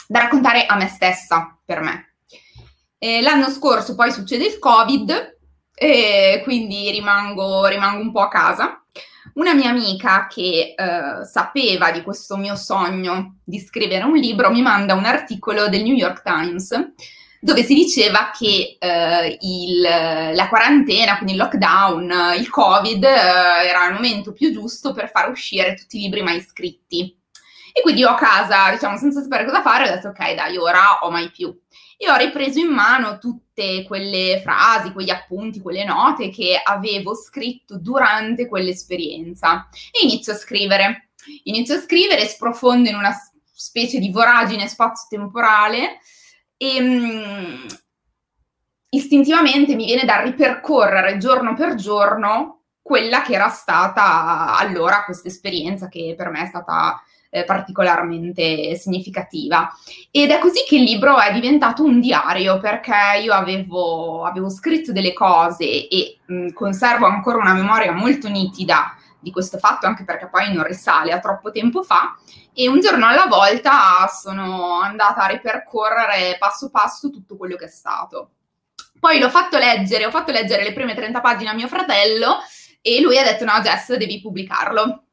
da 0.07 0.21
raccontare 0.21 0.67
a 0.67 0.77
me 0.77 0.89
stessa, 0.89 1.57
per 1.65 1.81
me. 1.81 2.15
E 2.99 3.23
l'anno 3.23 3.51
scorso 3.51 3.95
poi 3.95 4.11
succede 4.11 4.47
il 4.47 4.59
Covid 4.59 5.36
e 5.79 6.41
quindi 6.43 6.91
rimango, 6.91 7.67
rimango 7.67 8.01
un 8.01 8.11
po' 8.11 8.23
a 8.23 8.29
casa 8.29 8.81
una 9.35 9.55
mia 9.55 9.69
amica 9.69 10.27
che 10.27 10.75
eh, 10.77 11.25
sapeva 11.25 11.91
di 11.91 12.03
questo 12.03 12.37
mio 12.37 12.57
sogno 12.57 13.41
di 13.45 13.61
scrivere 13.61 14.05
un 14.05 14.17
libro 14.17 14.51
mi 14.51 14.63
manda 14.63 14.95
un 14.95 15.05
articolo 15.05 15.69
del 15.69 15.83
New 15.83 15.95
York 15.95 16.23
Times 16.23 16.71
dove 17.39 17.63
si 17.63 17.75
diceva 17.75 18.31
che 18.37 18.77
eh, 18.79 19.39
il, 19.41 19.81
la 19.81 20.49
quarantena, 20.49 21.17
quindi 21.17 21.35
il 21.35 21.39
lockdown, 21.39 22.35
il 22.37 22.51
Covid, 22.51 23.05
eh, 23.05 23.69
era 23.69 23.87
il 23.87 23.95
momento 23.95 24.33
più 24.33 24.51
giusto 24.53 24.93
per 24.93 25.11
far 25.11 25.31
uscire 25.31 25.75
tutti 25.75 25.99
i 25.99 26.01
libri 26.01 26.23
mai 26.23 26.41
scritti. 26.41 27.17
E 27.73 27.83
quindi 27.83 28.01
io 28.01 28.09
a 28.09 28.15
casa, 28.15 28.71
diciamo, 28.73 28.97
senza 28.97 29.21
sapere 29.21 29.45
cosa 29.45 29.61
fare, 29.61 29.89
ho 29.89 29.95
detto 29.95 30.09
ok, 30.09 30.35
dai, 30.35 30.57
ora 30.57 30.99
ho 31.03 31.11
mai 31.11 31.31
più. 31.31 31.57
E 31.97 32.11
ho 32.11 32.17
ripreso 32.17 32.59
in 32.59 32.69
mano 32.69 33.19
tutte 33.19 33.85
quelle 33.85 34.41
frasi, 34.43 34.93
quegli 34.93 35.11
appunti, 35.11 35.61
quelle 35.61 35.85
note 35.85 36.29
che 36.29 36.61
avevo 36.63 37.15
scritto 37.15 37.79
durante 37.79 38.47
quell'esperienza 38.47 39.69
e 39.91 40.05
inizio 40.05 40.33
a 40.33 40.37
scrivere. 40.37 41.11
Inizio 41.45 41.75
a 41.75 41.81
scrivere, 41.81 42.27
sprofondo 42.27 42.89
in 42.89 42.95
una 42.95 43.13
specie 43.53 43.99
di 43.99 44.11
voragine 44.11 44.69
spazio-temporale 44.69 45.99
e 46.57 46.81
mh, 46.81 47.67
istintivamente 48.91 49.75
mi 49.75 49.87
viene 49.87 50.05
da 50.05 50.21
ripercorrere 50.21 51.17
giorno 51.17 51.55
per 51.55 51.75
giorno 51.75 52.65
quella 52.81 53.23
che 53.23 53.33
era 53.33 53.49
stata 53.49 54.57
allora 54.57 55.05
questa 55.05 55.29
esperienza 55.29 55.89
che 55.89 56.15
per 56.17 56.29
me 56.29 56.43
è 56.43 56.47
stata 56.47 57.03
eh, 57.37 57.45
particolarmente 57.45 58.77
significativa. 58.77 59.71
Ed 60.11 60.31
è 60.31 60.39
così 60.39 60.65
che 60.67 60.77
il 60.77 60.85
libro 60.85 61.19
è 61.19 61.33
diventato 61.33 61.83
un 61.85 62.01
diario 62.01 62.59
perché 62.59 63.21
io 63.23 63.35
avevo, 63.35 64.25
avevo 64.25 64.49
scritto 64.49 64.93
delle 64.93 65.13
cose 65.13 65.87
e 65.89 66.19
mh, 66.25 66.53
conservo 66.53 67.05
ancora 67.05 67.39
una 67.39 67.53
memoria 67.53 67.93
molto 67.93 68.29
nitida 68.29 68.97
di 69.19 69.31
questo 69.31 69.59
fatto, 69.59 69.87
anche 69.87 70.05
perché 70.05 70.29
poi 70.29 70.53
non 70.53 70.65
risale 70.65 71.13
a 71.13 71.19
troppo 71.19 71.51
tempo 71.51 71.83
fa. 71.83 72.17
E 72.55 72.69
un 72.69 72.81
giorno 72.81 73.07
alla 73.07 73.27
volta 73.27 74.07
sono 74.09 74.81
andata 74.81 75.23
a 75.25 75.27
ripercorrere 75.27 76.37
passo 76.39 76.71
passo 76.71 77.11
tutto 77.11 77.37
quello 77.37 77.57
che 77.57 77.67
è 77.67 77.69
stato. 77.69 78.31
Poi 78.99 79.19
l'ho 79.19 79.29
fatto 79.29 79.59
leggere, 79.59 80.07
ho 80.07 80.11
fatto 80.11 80.33
leggere 80.33 80.63
le 80.63 80.73
prime 80.73 80.95
30 80.95 81.21
pagine 81.21 81.51
a 81.51 81.55
mio 81.55 81.69
fratello 81.69 82.39
e 82.81 83.01
lui 83.03 83.19
ha 83.19 83.25
detto 83.25 83.45
no 83.45 83.61
Jess 83.61 83.95
devi 83.95 84.23
pubblicarlo. 84.23 85.06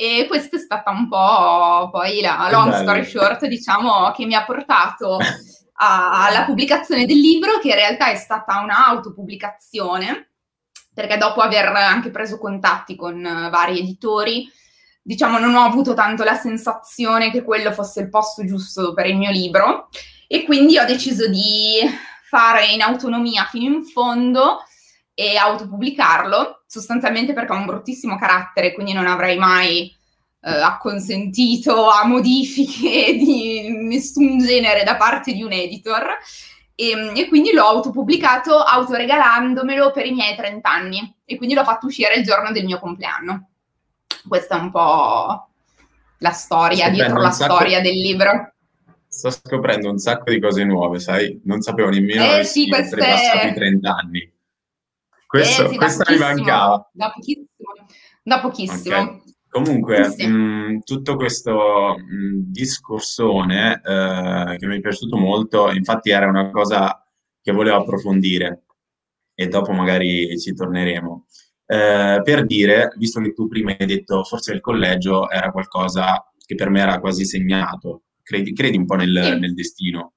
E 0.00 0.26
questa 0.28 0.56
è 0.56 0.60
stata 0.60 0.92
un 0.92 1.08
po' 1.08 1.88
poi 1.90 2.20
la 2.20 2.48
long 2.52 2.72
story 2.72 3.04
short, 3.04 3.46
diciamo, 3.46 4.12
che 4.12 4.26
mi 4.26 4.36
ha 4.36 4.44
portato 4.44 5.18
alla 5.72 6.44
pubblicazione 6.44 7.04
del 7.04 7.18
libro, 7.18 7.58
che 7.58 7.70
in 7.70 7.74
realtà 7.74 8.08
è 8.08 8.14
stata 8.14 8.60
un'autopubblicazione, 8.60 10.30
perché 10.94 11.16
dopo 11.16 11.40
aver 11.40 11.66
anche 11.66 12.12
preso 12.12 12.38
contatti 12.38 12.94
con 12.94 13.20
vari 13.50 13.80
editori, 13.80 14.48
diciamo, 15.02 15.40
non 15.40 15.56
ho 15.56 15.64
avuto 15.64 15.94
tanto 15.94 16.22
la 16.22 16.36
sensazione 16.36 17.32
che 17.32 17.42
quello 17.42 17.72
fosse 17.72 17.98
il 17.98 18.08
posto 18.08 18.44
giusto 18.44 18.94
per 18.94 19.06
il 19.06 19.16
mio 19.16 19.32
libro. 19.32 19.88
E 20.28 20.44
quindi 20.44 20.78
ho 20.78 20.84
deciso 20.84 21.26
di 21.26 21.80
fare 22.28 22.66
in 22.66 22.82
autonomia 22.82 23.46
fino 23.46 23.74
in 23.74 23.84
fondo 23.84 24.62
e 25.20 25.36
autopubblicarlo, 25.36 26.62
sostanzialmente 26.64 27.32
perché 27.32 27.50
ha 27.50 27.56
un 27.56 27.66
bruttissimo 27.66 28.16
carattere, 28.16 28.72
quindi 28.72 28.92
non 28.92 29.08
avrei 29.08 29.36
mai 29.36 29.92
eh, 30.42 30.48
acconsentito 30.48 31.88
a 31.88 32.06
modifiche 32.06 33.14
di 33.18 33.68
nessun 33.68 34.38
genere 34.38 34.84
da 34.84 34.94
parte 34.94 35.32
di 35.32 35.42
un 35.42 35.50
editor. 35.50 36.06
E, 36.76 37.12
e, 37.16 37.26
quindi 37.26 37.50
l'ho 37.50 37.64
autopubblicato 37.64 38.58
autoregalandomelo 38.58 39.90
per 39.90 40.06
i 40.06 40.12
miei 40.12 40.36
30 40.36 40.70
anni 40.70 41.16
e 41.24 41.36
quindi 41.36 41.56
l'ho 41.56 41.64
fatto 41.64 41.86
uscire 41.86 42.14
il 42.14 42.22
giorno 42.22 42.52
del 42.52 42.64
mio 42.64 42.78
compleanno. 42.78 43.48
Questa 44.28 44.56
è 44.56 44.60
un 44.60 44.70
po' 44.70 45.48
la 46.18 46.30
storia, 46.30 46.84
Sto 46.84 46.94
dietro 46.94 47.20
la 47.20 47.32
sacco... 47.32 47.54
storia 47.54 47.80
del 47.80 47.98
libro 47.98 48.52
sto 49.10 49.30
scoprendo 49.30 49.90
un 49.90 49.98
sacco 49.98 50.30
di 50.30 50.38
cose 50.38 50.64
nuove, 50.64 51.00
sai? 51.00 51.40
Non 51.44 51.62
sapevo 51.62 51.88
nemmeno 51.88 52.36
eh, 52.36 52.44
sì, 52.44 52.68
queste... 52.68 52.94
passati 52.94 53.54
30 53.54 53.90
anni. 53.90 54.32
Questo, 55.28 55.66
eh, 55.66 55.68
sì, 55.68 55.76
questa 55.76 56.10
mi 56.10 56.16
mancava. 56.16 56.90
Da 56.90 57.12
pochissimo. 57.12 57.74
Da 58.22 58.40
pochissimo. 58.40 58.96
Okay. 58.96 59.22
Comunque, 59.50 60.04
sì. 60.10 60.26
mh, 60.26 60.80
tutto 60.84 61.16
questo 61.16 61.96
mh, 61.98 62.50
discorsone 62.50 63.74
eh, 63.84 64.56
che 64.56 64.66
mi 64.66 64.78
è 64.78 64.80
piaciuto 64.80 65.18
molto, 65.18 65.70
infatti 65.70 66.08
era 66.08 66.26
una 66.26 66.50
cosa 66.50 67.06
che 67.42 67.52
volevo 67.52 67.76
approfondire 67.76 68.62
e 69.34 69.48
dopo 69.48 69.72
magari 69.72 70.38
ci 70.40 70.54
torneremo. 70.54 71.26
Eh, 71.66 72.22
per 72.24 72.46
dire, 72.46 72.94
visto 72.96 73.20
che 73.20 73.34
tu 73.34 73.48
prima 73.48 73.76
hai 73.78 73.86
detto 73.86 74.24
forse 74.24 74.54
il 74.54 74.62
collegio 74.62 75.28
era 75.28 75.50
qualcosa 75.50 76.26
che 76.42 76.54
per 76.54 76.70
me 76.70 76.80
era 76.80 77.00
quasi 77.00 77.26
segnato, 77.26 78.04
credi, 78.22 78.54
credi 78.54 78.78
un 78.78 78.86
po' 78.86 78.94
nel, 78.94 79.20
sì. 79.22 79.38
nel 79.38 79.52
destino? 79.52 80.14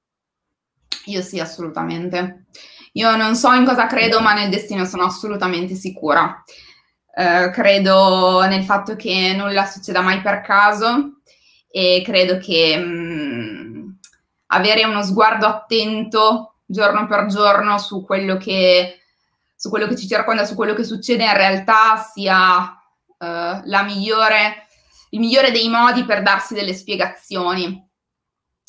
Io 1.06 1.20
sì, 1.20 1.38
assolutamente. 1.38 2.46
Io 2.92 3.16
non 3.16 3.34
so 3.36 3.52
in 3.52 3.64
cosa 3.64 3.86
credo, 3.86 4.20
ma 4.20 4.34
nel 4.34 4.50
destino 4.50 4.84
sono 4.84 5.04
assolutamente 5.04 5.74
sicura. 5.74 6.42
Uh, 7.14 7.50
credo 7.50 8.40
nel 8.46 8.64
fatto 8.64 8.96
che 8.96 9.34
nulla 9.34 9.66
succeda 9.66 10.00
mai 10.00 10.22
per 10.22 10.40
caso 10.40 11.20
e 11.70 12.02
credo 12.02 12.38
che 12.38 12.74
mh, 12.74 12.88
mm, 12.88 13.90
avere 14.46 14.84
uno 14.84 15.02
sguardo 15.02 15.46
attento 15.46 16.60
giorno 16.64 17.06
per 17.06 17.26
giorno 17.26 17.78
su 17.78 18.04
quello 18.04 18.36
che, 18.38 19.00
su 19.54 19.68
quello 19.68 19.86
che 19.86 19.96
ci 19.96 20.06
circonda, 20.06 20.44
su 20.44 20.54
quello 20.54 20.74
che 20.74 20.84
succede 20.84 21.24
in 21.24 21.34
realtà 21.34 21.96
sia 21.98 22.76
la 23.64 23.82
migliore, 23.84 24.66
il 25.10 25.20
migliore 25.20 25.52
dei 25.52 25.68
modi 25.68 26.04
per 26.04 26.22
darsi 26.22 26.54
delle 26.54 26.74
spiegazioni. 26.74 27.88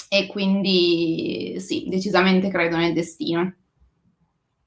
E 0.09 0.27
quindi 0.27 1.55
sì, 1.59 1.85
decisamente 1.87 2.49
credo 2.49 2.77
nel 2.77 2.93
destino. 2.93 3.51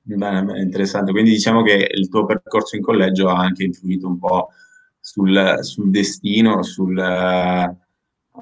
Bene, 0.09 0.45
bene, 0.45 0.63
interessante. 0.63 1.11
Quindi 1.11 1.31
diciamo 1.31 1.63
che 1.63 1.89
il 1.93 2.09
tuo 2.09 2.25
percorso 2.25 2.77
in 2.77 2.83
collegio 2.83 3.29
ha 3.29 3.39
anche 3.41 3.65
influito 3.65 4.07
un 4.07 4.19
po' 4.21 4.51
sul, 5.01 5.59
sul 5.63 5.91
destino, 5.91 6.63
sul, 6.63 6.97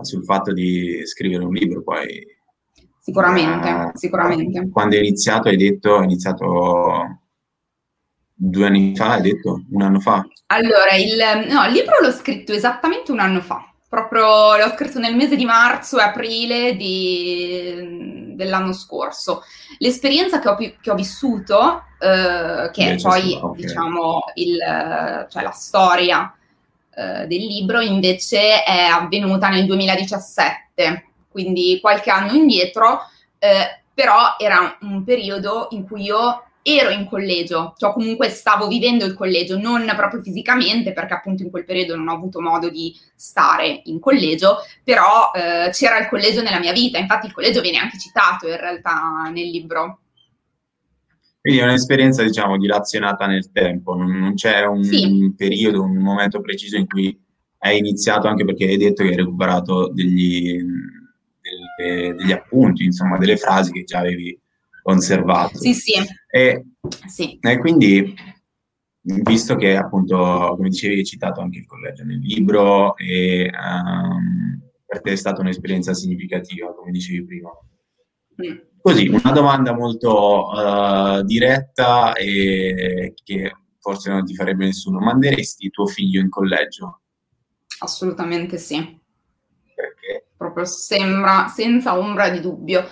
sul, 0.02 0.24
fatto 0.24 0.52
di 0.52 1.00
scrivere 1.06 1.42
un 1.42 1.54
libro. 1.54 1.82
Poi, 1.82 2.22
sicuramente, 3.00 3.68
eh, 3.68 3.90
sicuramente. 3.94 4.68
Quando 4.68 4.96
hai 4.96 5.06
iniziato, 5.06 5.48
hai 5.48 5.56
detto, 5.56 5.96
hai 5.96 6.04
iniziato 6.04 7.20
due 8.34 8.66
anni 8.66 8.94
fa, 8.94 9.12
hai 9.12 9.22
detto? 9.22 9.64
Un 9.70 9.80
anno 9.80 10.00
fa? 10.00 10.22
Allora, 10.48 10.94
il, 10.96 11.50
no, 11.50 11.64
il 11.64 11.72
libro 11.72 11.98
l'ho 12.02 12.12
scritto 12.12 12.52
esattamente 12.52 13.10
un 13.10 13.20
anno 13.20 13.40
fa 13.40 13.66
proprio 13.88 14.56
l'ho 14.56 14.74
scritto 14.74 14.98
nel 14.98 15.14
mese 15.14 15.36
di 15.36 15.44
marzo 15.44 16.00
e 16.00 16.02
aprile 16.02 16.74
di, 16.74 18.23
dell'anno 18.34 18.72
scorso. 18.72 19.42
L'esperienza 19.78 20.38
che 20.40 20.48
ho, 20.48 20.56
che 20.56 20.90
ho 20.90 20.94
vissuto, 20.94 21.84
eh, 21.98 22.70
che 22.72 22.92
è 22.92 23.00
poi 23.00 23.38
okay. 23.40 23.62
diciamo 23.62 24.20
il, 24.34 24.58
cioè 25.28 25.42
la 25.42 25.50
storia 25.50 26.34
eh, 26.94 27.26
del 27.26 27.40
libro, 27.40 27.80
invece 27.80 28.62
è 28.62 28.82
avvenuta 28.84 29.48
nel 29.48 29.66
2017, 29.66 31.04
quindi 31.28 31.78
qualche 31.80 32.10
anno 32.10 32.32
indietro, 32.32 33.00
eh, 33.38 33.82
però 33.92 34.36
era 34.38 34.76
un 34.82 35.02
periodo 35.04 35.68
in 35.70 35.86
cui 35.86 36.02
io 36.02 36.44
ero 36.66 36.88
in 36.88 37.04
collegio, 37.04 37.74
cioè 37.76 37.92
comunque 37.92 38.30
stavo 38.30 38.66
vivendo 38.66 39.04
il 39.04 39.12
collegio, 39.12 39.58
non 39.58 39.84
proprio 39.94 40.22
fisicamente, 40.22 40.94
perché 40.94 41.12
appunto 41.12 41.42
in 41.42 41.50
quel 41.50 41.66
periodo 41.66 41.94
non 41.94 42.08
ho 42.08 42.14
avuto 42.14 42.40
modo 42.40 42.70
di 42.70 42.96
stare 43.14 43.82
in 43.84 44.00
collegio, 44.00 44.56
però 44.82 45.30
eh, 45.34 45.68
c'era 45.72 45.98
il 45.98 46.08
collegio 46.08 46.40
nella 46.40 46.58
mia 46.58 46.72
vita, 46.72 46.96
infatti 46.96 47.26
il 47.26 47.34
collegio 47.34 47.60
viene 47.60 47.76
anche 47.76 47.98
citato 47.98 48.48
in 48.48 48.56
realtà 48.56 49.30
nel 49.30 49.50
libro. 49.50 49.98
Quindi 51.38 51.60
è 51.60 51.64
un'esperienza, 51.64 52.22
diciamo, 52.22 52.56
dilazionata 52.56 53.26
nel 53.26 53.52
tempo, 53.52 53.94
non, 53.94 54.32
c'è 54.34 54.64
un, 54.64 54.82
sì. 54.82 55.34
periodo, 55.36 55.82
un 55.82 55.98
momento 55.98 56.40
preciso 56.40 56.78
in 56.78 56.86
cui 56.86 57.14
hai 57.58 57.76
iniziato, 57.76 58.26
anche 58.26 58.46
perché 58.46 58.64
hai 58.64 58.78
detto 58.78 59.02
che 59.02 59.10
hai 59.10 59.16
recuperato 59.16 59.88
degli, 59.92 60.58
delle, 61.76 62.14
degli 62.14 62.32
appunti, 62.32 62.84
insomma, 62.84 63.18
delle 63.18 63.36
frasi 63.36 63.70
che 63.70 63.84
già 63.84 63.98
avevi 63.98 64.38
conservato. 64.84 65.56
Sì, 65.56 65.72
sì. 65.72 65.92
E, 66.30 66.64
sì. 67.06 67.38
e 67.40 67.58
quindi, 67.58 68.14
visto 69.00 69.56
che 69.56 69.76
appunto, 69.76 70.54
come 70.56 70.68
dicevi, 70.68 70.98
hai 70.98 71.04
citato 71.06 71.40
anche 71.40 71.58
il 71.58 71.66
collegio 71.66 72.04
nel 72.04 72.18
libro 72.18 72.94
e 72.98 73.50
um, 73.50 74.60
per 74.84 75.00
te 75.00 75.12
è 75.12 75.16
stata 75.16 75.40
un'esperienza 75.40 75.94
significativa, 75.94 76.74
come 76.74 76.90
dicevi 76.90 77.24
prima. 77.24 77.50
Mm. 78.44 78.58
Così, 78.82 79.08
una 79.08 79.32
domanda 79.32 79.72
molto 79.72 80.48
uh, 80.48 81.22
diretta 81.22 82.12
e 82.12 83.14
che 83.24 83.56
forse 83.80 84.10
non 84.10 84.26
ti 84.26 84.34
farebbe 84.34 84.66
nessuno. 84.66 84.98
Manderesti 84.98 85.70
tuo 85.70 85.86
figlio 85.86 86.20
in 86.20 86.28
collegio? 86.28 87.00
Assolutamente 87.78 88.58
sì. 88.58 89.00
Perché? 89.74 90.26
Proprio 90.36 90.66
sembra 90.66 91.48
senza 91.48 91.98
ombra 91.98 92.28
di 92.28 92.40
dubbio. 92.40 92.84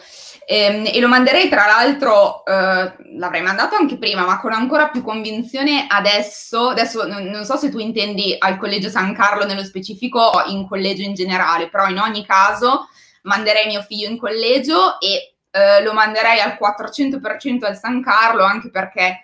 E, 0.46 0.56
ehm, 0.56 0.87
e, 0.92 1.00
lo 1.00 1.08
manderei 1.08 1.49
tra 1.49 1.66
l'altro, 1.66 2.44
eh, 2.44 2.94
l'avrei 3.16 3.42
mandato 3.42 3.75
anche 3.75 3.99
prima, 3.99 4.25
ma 4.25 4.40
con 4.40 4.52
ancora 4.52 4.88
più 4.88 5.02
convinzione 5.02 5.87
adesso. 5.88 6.68
Adesso 6.68 7.06
non, 7.06 7.25
non, 7.25 7.44
so 7.44 7.56
se 7.56 7.70
tu 7.70 7.78
intendi 7.78 8.34
al 8.38 8.58
Collegio 8.58 8.88
San 8.88 9.14
Carlo 9.14 9.44
nello 9.44 9.64
specifico 9.64 10.20
o 10.20 10.44
in 10.50 10.66
collegio 10.66 11.02
in 11.02 11.14
generale, 11.14 11.68
però 11.68 11.87
in 11.88 11.99
ogni 11.99 12.25
caso 12.25 12.88
manderei 13.22 13.66
mio 13.66 13.82
figlio 13.82 14.08
in 14.08 14.18
collegio 14.18 14.99
e 15.00 15.37
eh, 15.50 15.82
lo 15.82 15.92
manderei 15.92 16.40
al 16.40 16.58
400% 16.61 17.64
al 17.64 17.76
San 17.76 18.02
Carlo, 18.02 18.42
anche 18.44 18.70
perché 18.70 19.22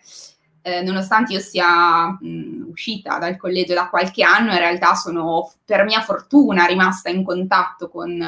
eh, 0.62 0.82
nonostante 0.82 1.32
io 1.32 1.40
sia 1.40 2.08
mh, 2.08 2.66
uscita 2.70 3.18
dal 3.18 3.37
collegio 3.37 3.75
da 3.75 3.88
qualche 3.88 4.22
anno, 4.22 4.52
in 4.52 4.58
realtà 4.58 4.94
sono 4.94 5.50
per 5.64 5.84
mia 5.84 6.00
fortuna 6.00 6.66
rimasta 6.66 7.08
in 7.08 7.25
contatto 7.25 7.88
con 7.88 8.20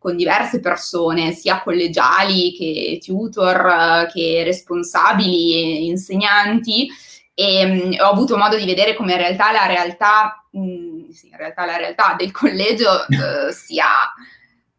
con 0.00 0.16
diverse 0.16 0.60
persone, 0.60 1.32
sia 1.32 1.62
collegiali 1.62 2.54
che 2.56 2.98
tutor, 3.04 4.08
che 4.10 4.42
responsabili, 4.44 5.86
insegnanti, 5.88 6.88
e 7.34 7.66
mm, 7.66 7.92
ho 8.00 8.08
avuto 8.08 8.38
modo 8.38 8.56
di 8.56 8.64
vedere 8.64 8.94
come 8.94 9.12
in 9.12 9.18
realtà 9.18 9.52
la 9.52 9.66
realtà, 9.66 10.46
mh, 10.52 10.60
mm, 10.60 11.08
sì, 11.10 11.28
in 11.28 11.36
realtà 11.36 11.66
la 11.66 11.76
realtà 11.76 12.14
del 12.16 12.32
collegio 12.32 13.06
eh, 13.08 13.52
sia, 13.52 13.86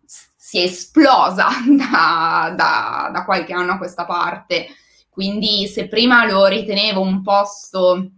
sia, 0.04 0.64
esplosa 0.64 1.50
da, 1.70 2.52
da, 2.56 3.10
da 3.14 3.24
qualche 3.24 3.54
anno 3.54 3.74
a 3.74 3.78
questa 3.78 4.06
parte. 4.06 4.70
Quindi 5.08 5.68
se 5.68 5.88
prima 5.88 6.26
lo 6.26 6.48
ritenevo 6.48 7.00
un 7.00 7.22
posto 7.22 8.10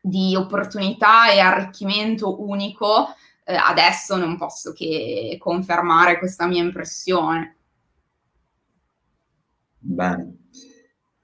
di 0.00 0.36
opportunità 0.36 1.32
e 1.32 1.40
arricchimento 1.40 2.40
unico, 2.42 3.08
eh, 3.48 3.54
adesso 3.54 4.18
non 4.18 4.36
posso 4.36 4.74
che 4.74 5.38
confermare 5.40 6.18
questa 6.18 6.46
mia 6.46 6.62
impressione. 6.62 7.56
Bene. 9.78 10.36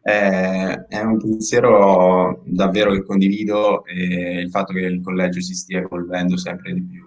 Eh, 0.01 0.87
è 0.87 1.01
un 1.03 1.19
pensiero 1.19 2.43
davvero 2.47 2.93
che 2.93 3.05
condivido 3.05 3.85
e 3.85 4.41
il 4.41 4.49
fatto 4.49 4.73
che 4.73 4.81
il 4.81 5.03
collegio 5.03 5.43
si 5.43 5.55
stia 5.55 5.81
evolvendo 5.81 6.39
sempre 6.39 6.73
di 6.73 6.83
più 6.83 7.07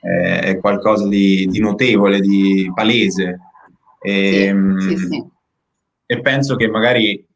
eh, 0.00 0.40
è 0.40 0.58
qualcosa 0.60 1.06
di, 1.06 1.46
di, 1.46 1.58
notevole, 1.58 2.20
di 2.20 2.70
palese. 2.74 3.38
E, 4.00 4.54
sì, 4.78 4.96
sì, 4.96 5.06
sì. 5.08 5.24
e 6.06 6.20
penso 6.22 6.56
che 6.56 6.68
magari 6.68 7.26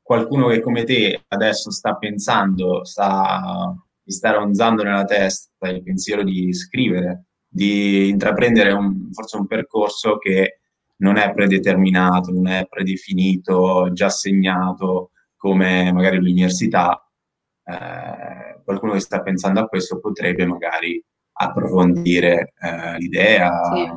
qualcuno 0.00 0.48
che 0.48 0.60
come 0.60 0.84
te 0.84 1.24
adesso 1.26 1.72
sta 1.72 1.96
pensando, 1.96 2.84
sta 2.84 3.74
mi 4.10 4.16
sta 4.16 4.32
ronzando 4.32 4.82
nella 4.82 5.04
testa 5.04 5.68
il 5.68 5.84
pensiero 5.84 6.24
di 6.24 6.52
scrivere, 6.52 7.26
di 7.46 8.08
intraprendere 8.08 8.72
un, 8.72 9.12
forse 9.12 9.36
un 9.36 9.46
percorso 9.46 10.18
che 10.18 10.58
non 10.96 11.16
è 11.16 11.32
predeterminato, 11.32 12.32
non 12.32 12.48
è 12.48 12.66
predefinito, 12.68 13.90
già 13.92 14.08
segnato 14.08 15.12
come 15.36 15.92
magari 15.92 16.16
l'università. 16.16 17.08
Eh, 17.64 18.60
qualcuno 18.64 18.92
che 18.94 19.00
sta 19.00 19.22
pensando 19.22 19.60
a 19.60 19.68
questo 19.68 20.00
potrebbe 20.00 20.44
magari 20.44 21.02
approfondire 21.34 22.52
eh, 22.60 22.98
l'idea 22.98 23.62
sì, 23.72 23.88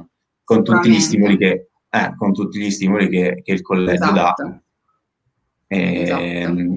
con, 0.44 0.64
tutti 0.64 0.92
gli 0.92 1.00
stimoli 1.00 1.38
che, 1.38 1.70
eh, 1.90 2.16
con 2.16 2.34
tutti 2.34 2.60
gli 2.60 2.70
stimoli 2.70 3.10
che, 3.10 3.42
che 3.44 3.52
il 3.52 3.62
collegio 3.62 4.12
esatto. 4.12 4.44
dà. 4.44 4.63
Esatto. 5.76 6.22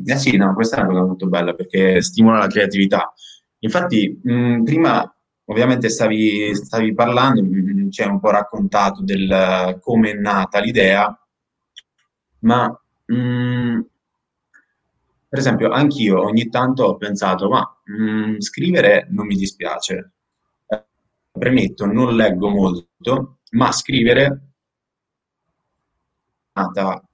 eh 0.05 0.17
sì, 0.17 0.37
no, 0.37 0.55
questa 0.55 0.77
è 0.77 0.81
una 0.81 0.89
cosa 0.91 1.05
molto 1.05 1.27
bella 1.29 1.55
perché 1.55 2.01
stimola 2.03 2.39
la 2.39 2.47
creatività. 2.47 3.13
Infatti, 3.61 4.19
mh, 4.23 4.63
prima 4.63 5.11
ovviamente 5.49 5.89
stavi, 5.89 6.55
stavi 6.55 6.95
parlando, 6.95 7.43
ci 7.91 8.03
hai 8.03 8.09
un 8.09 8.21
po' 8.21 8.31
raccontato 8.31 9.03
del 9.03 9.79
come 9.81 10.11
è 10.11 10.15
nata 10.15 10.59
l'idea, 10.61 11.17
ma 12.41 12.69
mh, 13.07 13.81
per 15.29 15.39
esempio 15.39 15.71
anch'io 15.71 16.23
ogni 16.23 16.49
tanto 16.49 16.85
ho 16.85 16.97
pensato, 16.97 17.49
ma 17.49 17.63
scrivere 18.39 19.07
non 19.11 19.27
mi 19.27 19.37
dispiace. 19.37 20.13
Eh, 20.67 20.85
premetto, 21.33 21.87
non 21.87 22.15
leggo 22.17 22.49
molto, 22.49 23.39
ma 23.51 23.71
scrivere 23.73 24.41
nata 26.55 27.06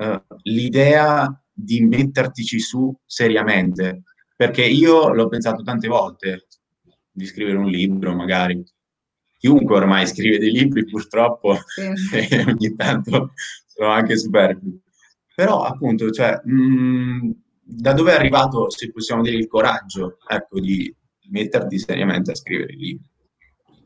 eh, 0.00 0.22
l'idea 0.44 1.30
di 1.52 1.82
mettertici 1.82 2.58
su 2.58 2.94
seriamente, 3.04 4.04
perché 4.34 4.64
io 4.64 5.12
l'ho 5.12 5.28
pensato 5.28 5.62
tante 5.62 5.88
volte 5.88 6.46
di 7.10 7.26
scrivere 7.26 7.58
un 7.58 7.68
libro, 7.68 8.14
magari. 8.14 8.64
Chiunque 9.36 9.76
ormai 9.76 10.06
scrive 10.06 10.38
dei 10.38 10.52
libri, 10.52 10.86
purtroppo, 10.86 11.58
sì. 11.66 11.84
ogni 12.48 12.74
tanto 12.76 13.32
sono 13.66 13.90
anche 13.90 14.16
superflui. 14.16 14.80
Però, 15.34 15.64
appunto, 15.64 16.10
cioè, 16.10 16.40
mh, 16.44 16.52
mm, 16.54 17.30
da 17.62 17.92
dove 17.92 18.12
è 18.12 18.16
arrivato, 18.16 18.70
se 18.70 18.90
possiamo 18.90 19.22
dire, 19.22 19.36
il 19.36 19.48
coraggio, 19.48 20.18
ecco, 20.26 20.60
di 20.60 20.94
metterti 21.30 21.78
seriamente 21.78 22.30
a 22.30 22.34
scrivere 22.34 22.72
i 22.72 22.76
libri? 22.76 23.04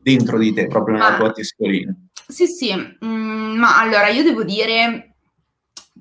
Dentro 0.01 0.37
di 0.37 0.53
te, 0.53 0.67
proprio 0.67 0.95
nella 0.95 1.15
ah, 1.15 1.17
tua 1.17 1.31
tescolina. 1.31 1.93
Sì, 2.27 2.47
sì, 2.47 2.73
mm, 2.73 3.57
ma 3.57 3.79
allora 3.79 4.07
io 4.07 4.23
devo 4.23 4.43
dire 4.43 5.14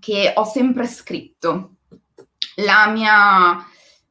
che 0.01 0.33
ho 0.35 0.45
sempre 0.45 0.87
scritto. 0.87 1.77
La 2.57 2.89
mia, 2.89 3.65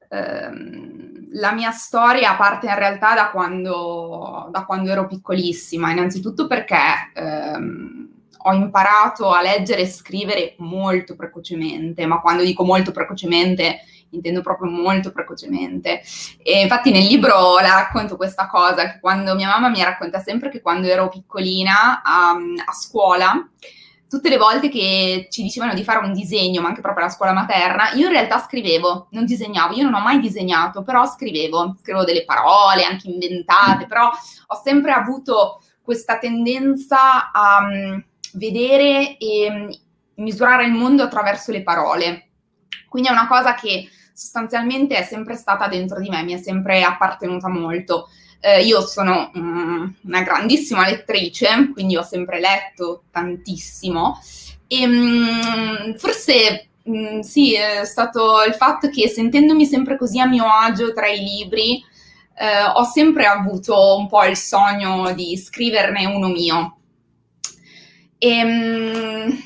ehm, 0.09 1.29
la 1.33 1.51
mia 1.51 1.71
storia 1.71 2.35
parte 2.35 2.67
in 2.67 2.75
realtà 2.75 3.13
da 3.13 3.29
quando, 3.29 4.47
da 4.51 4.65
quando 4.65 4.89
ero 4.89 5.07
piccolissima, 5.07 5.91
innanzitutto 5.91 6.47
perché 6.47 7.11
ehm, 7.13 8.09
ho 8.45 8.53
imparato 8.53 9.31
a 9.31 9.41
leggere 9.41 9.81
e 9.81 9.87
scrivere 9.87 10.55
molto 10.57 11.15
precocemente, 11.15 12.05
ma 12.05 12.19
quando 12.19 12.43
dico 12.43 12.63
molto 12.63 12.91
precocemente 12.91 13.81
intendo 14.13 14.41
proprio 14.41 14.69
molto 14.69 15.11
precocemente. 15.11 16.01
E 16.41 16.61
infatti 16.61 16.91
nel 16.91 17.05
libro 17.05 17.55
la 17.55 17.75
racconto 17.75 18.15
questa 18.15 18.47
cosa, 18.47 18.91
che 18.91 18.99
quando 18.99 19.35
mia 19.35 19.47
mamma 19.47 19.69
mi 19.69 19.83
racconta 19.83 20.19
sempre 20.19 20.49
che 20.49 20.61
quando 20.61 20.87
ero 20.87 21.09
piccolina 21.09 22.01
a, 22.03 22.31
a 22.31 22.73
scuola, 22.73 23.49
tutte 24.13 24.30
le 24.30 24.38
volte 24.38 24.69
che 24.69 25.26
ci 25.32 25.41
dicevano 25.41 25.73
di 25.73 25.84
fare 25.84 26.06
un 26.06 26.13
disegno, 26.13 26.62
ma 26.62 26.67
anche 26.67 26.82
proprio 26.82 27.04
alla 27.04 27.12
scuola 27.12 27.34
materna, 27.34 27.93
io 27.93 28.06
in 28.06 28.12
realtà 28.12 28.38
scrivevo, 28.38 29.08
non 29.10 29.26
disegnavo, 29.26 29.73
io 29.73 29.86
non 29.86 29.95
ho 29.95 30.04
mai 30.04 30.19
disegnato, 30.19 30.84
però 30.84 31.08
scrivevo, 31.08 31.78
scrivevo 31.82 32.06
delle 32.06 32.23
parole 32.23 32.84
anche 32.84 33.10
inventate, 33.10 33.88
però 33.88 34.12
ho 34.12 34.62
sempre 34.63 34.91
avuto 34.91 35.63
questa 35.82 36.19
tendenza 36.19 37.32
a 37.32 37.65
um, 37.67 38.06
vedere 38.34 39.17
e 39.17 39.47
um, 39.49 40.23
misurare 40.23 40.65
il 40.65 40.73
mondo 40.73 41.02
attraverso 41.02 41.52
le 41.52 41.63
parole. 41.63 42.28
Quindi 42.88 43.10
è 43.10 43.12
una 43.12 43.26
cosa 43.26 43.56
che 43.56 43.89
sostanzialmente 44.13 44.95
è 44.95 45.02
sempre 45.02 45.34
stata 45.34 45.67
dentro 45.67 45.99
di 45.99 46.10
me, 46.10 46.21
mi 46.21 46.34
è 46.34 46.38
sempre 46.38 46.84
appartenuta 46.84 47.49
molto. 47.49 48.10
Eh, 48.45 48.62
io 48.65 48.82
sono 48.82 49.32
um, 49.36 49.95
una 50.03 50.21
grandissima 50.21 50.86
lettrice, 50.86 51.69
quindi 51.71 51.95
ho 51.95 52.03
sempre 52.03 52.41
letto 52.41 53.03
tantissimo 53.10 54.19
e 54.67 54.86
um, 54.86 55.95
forse 55.95 56.67
um, 56.84 57.21
sì, 57.21 57.56
è 57.56 57.86
stato 57.86 58.43
il 58.45 58.53
fatto 58.53 58.89
che 58.89 59.08
sentendomi 59.08 59.65
sempre 59.65 59.97
così 59.97 60.19
a 60.19 60.25
mio 60.25 60.43
agio 60.45 60.91
tra 60.91 61.08
i 61.08 61.19
libri, 61.19 61.82
eh, 62.36 62.63
ho 62.65 62.84
sempre 62.84 63.27
avuto 63.27 63.95
un 63.95 64.10
po' 64.10 64.25
il 64.25 64.36
sogno 64.36 65.13
di 65.13 65.38
scriverne 65.38 66.06
uno 66.06 66.27
mio. 66.27 66.77
E, 68.17 69.41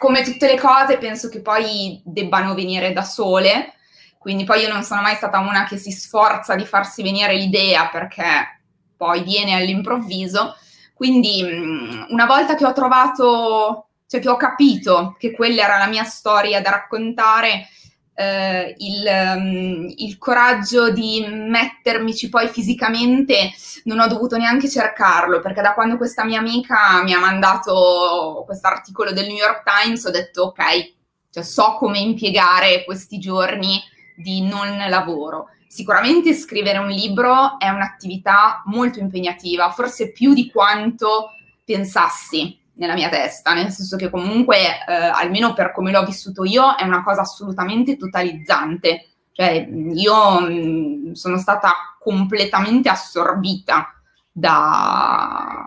come 0.00 0.22
tutte 0.24 0.48
le 0.48 0.58
cose, 0.58 0.98
penso 0.98 1.28
che 1.28 1.40
poi 1.42 2.00
debbano 2.04 2.54
venire 2.54 2.92
da 2.92 3.02
sole 3.02 3.74
quindi 4.20 4.44
poi 4.44 4.60
io 4.60 4.68
non 4.70 4.82
sono 4.82 5.00
mai 5.00 5.14
stata 5.14 5.38
una 5.38 5.64
che 5.64 5.78
si 5.78 5.90
sforza 5.92 6.54
di 6.54 6.66
farsi 6.66 7.02
venire 7.02 7.34
l'idea 7.34 7.88
perché 7.88 8.60
poi 8.94 9.22
viene 9.22 9.54
all'improvviso. 9.54 10.56
Quindi 10.92 11.42
mm, 11.42 12.02
una 12.10 12.26
volta 12.26 12.54
che 12.54 12.66
ho 12.66 12.74
trovato, 12.74 13.86
cioè 14.06 14.20
che 14.20 14.28
ho 14.28 14.36
capito 14.36 15.16
che 15.18 15.32
quella 15.32 15.62
era 15.64 15.78
la 15.78 15.86
mia 15.86 16.04
storia 16.04 16.60
da 16.60 16.68
raccontare, 16.68 17.66
eh, 18.12 18.74
il, 18.76 19.04
um, 19.06 19.90
il, 19.96 20.18
coraggio 20.18 20.90
di 20.90 21.24
mettermici 21.26 22.28
poi 22.28 22.48
fisicamente 22.48 23.50
non 23.84 24.00
ho 24.00 24.06
dovuto 24.06 24.36
neanche 24.36 24.68
cercarlo, 24.68 25.40
perché 25.40 25.62
da 25.62 25.72
quando 25.72 25.96
questa 25.96 26.26
mia 26.26 26.40
amica 26.40 27.02
mi 27.02 27.14
ha 27.14 27.18
mandato 27.18 28.42
questo 28.44 28.66
articolo 28.66 29.12
del 29.12 29.28
New 29.28 29.36
York 29.36 29.62
Times 29.62 30.04
ho 30.04 30.10
detto 30.10 30.42
ok, 30.42 30.92
cioè 31.30 31.42
so 31.42 31.76
come 31.78 32.00
impiegare 32.00 32.84
questi 32.84 33.18
giorni 33.18 33.80
di 34.20 34.42
non 34.42 34.76
lavoro. 34.88 35.48
Sicuramente 35.66 36.34
scrivere 36.34 36.78
un 36.78 36.88
libro 36.88 37.58
è 37.58 37.68
un'attività 37.68 38.62
molto 38.66 38.98
impegnativa, 38.98 39.70
forse 39.70 40.12
più 40.12 40.34
di 40.34 40.50
quanto 40.50 41.30
pensassi 41.64 42.58
nella 42.74 42.94
mia 42.94 43.08
testa, 43.08 43.52
nel 43.52 43.70
senso 43.70 43.96
che 43.96 44.10
comunque, 44.10 44.56
eh, 44.56 44.94
almeno 44.94 45.52
per 45.52 45.70
come 45.72 45.92
l'ho 45.92 46.04
vissuto 46.04 46.44
io, 46.44 46.74
è 46.76 46.84
una 46.84 47.02
cosa 47.02 47.20
assolutamente 47.20 47.96
totalizzante. 47.96 49.06
Cioè, 49.32 49.68
io 49.94 50.40
mh, 50.40 51.12
sono 51.12 51.38
stata 51.38 51.72
completamente 52.00 52.88
assorbita 52.88 53.94
da, 54.32 55.66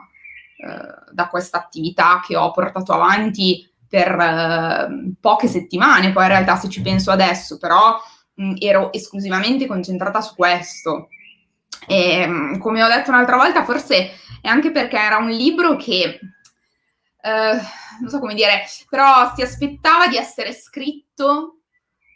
eh, 0.57 1.11
da 1.11 1.27
questa 1.27 1.59
attività 1.59 2.21
che 2.25 2.35
ho 2.35 2.51
portato 2.51 2.91
avanti 2.93 3.71
per 3.87 4.09
eh, 4.09 5.13
poche 5.21 5.47
settimane, 5.47 6.11
poi 6.11 6.23
in 6.23 6.29
realtà 6.29 6.55
se 6.55 6.67
ci 6.67 6.81
penso 6.81 7.11
adesso, 7.11 7.59
però 7.59 7.95
mh, 8.35 8.45
mm, 8.45 8.55
ero 8.59 8.91
esclusivamente 8.93 9.67
concentrata 9.67 10.21
su 10.21 10.35
questo. 10.35 11.09
E, 11.87 12.25
mm, 12.27 12.59
come 12.59 12.83
ho 12.83 12.87
detto 12.87 13.09
un'altra 13.09 13.37
volta, 13.37 13.63
forse 13.63 14.11
è 14.41 14.47
anche 14.47 14.71
perché 14.71 14.97
era 14.97 15.17
un 15.17 15.29
libro 15.29 15.75
che, 15.75 16.19
eh, 17.21 17.61
non 17.99 18.09
so 18.09 18.19
come 18.19 18.33
dire, 18.33 18.63
però 18.89 19.33
si 19.35 19.41
aspettava 19.41 20.07
di 20.07 20.17
essere 20.17 20.53
scritto 20.53 21.59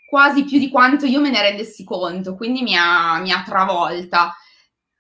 quasi 0.10 0.46
più 0.46 0.58
di 0.58 0.70
quanto 0.70 1.06
io 1.06 1.20
me 1.20 1.30
ne 1.30 1.42
rendessi 1.42 1.84
conto, 1.84 2.36
quindi 2.36 2.62
mi 2.62 2.76
ha, 2.76 3.20
mi 3.20 3.32
ha 3.32 3.44
travolta, 3.44 4.36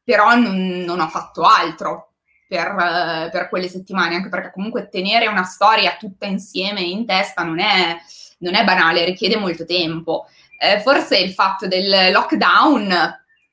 però 0.04 0.36
non, 0.36 0.84
non 0.86 1.00
ho 1.00 1.08
fatto 1.08 1.44
altro. 1.44 2.14
per, 2.48 2.72
uh, 2.72 3.30
per, 3.30 3.50
quelle 3.50 3.68
settimane, 3.68 4.16
anche 4.16 4.30
perché 4.30 4.52
comunque 4.54 4.88
tenere 4.90 5.28
una 5.28 5.44
storia 5.44 5.98
tutta 5.98 6.26
insieme 6.28 6.82
in 6.82 7.06
testa 7.06 7.44
non 7.44 7.60
è, 7.60 7.98
non 8.40 8.56
è 8.56 8.64
banale, 8.64 9.06
richiede 9.06 9.38
molto 9.38 9.66
tempo. 9.66 10.28
Eh, 10.58 10.80
forse 10.82 11.18
il 11.18 11.32
fatto 11.32 11.68
del 11.68 12.12
lockdown, 12.12 12.92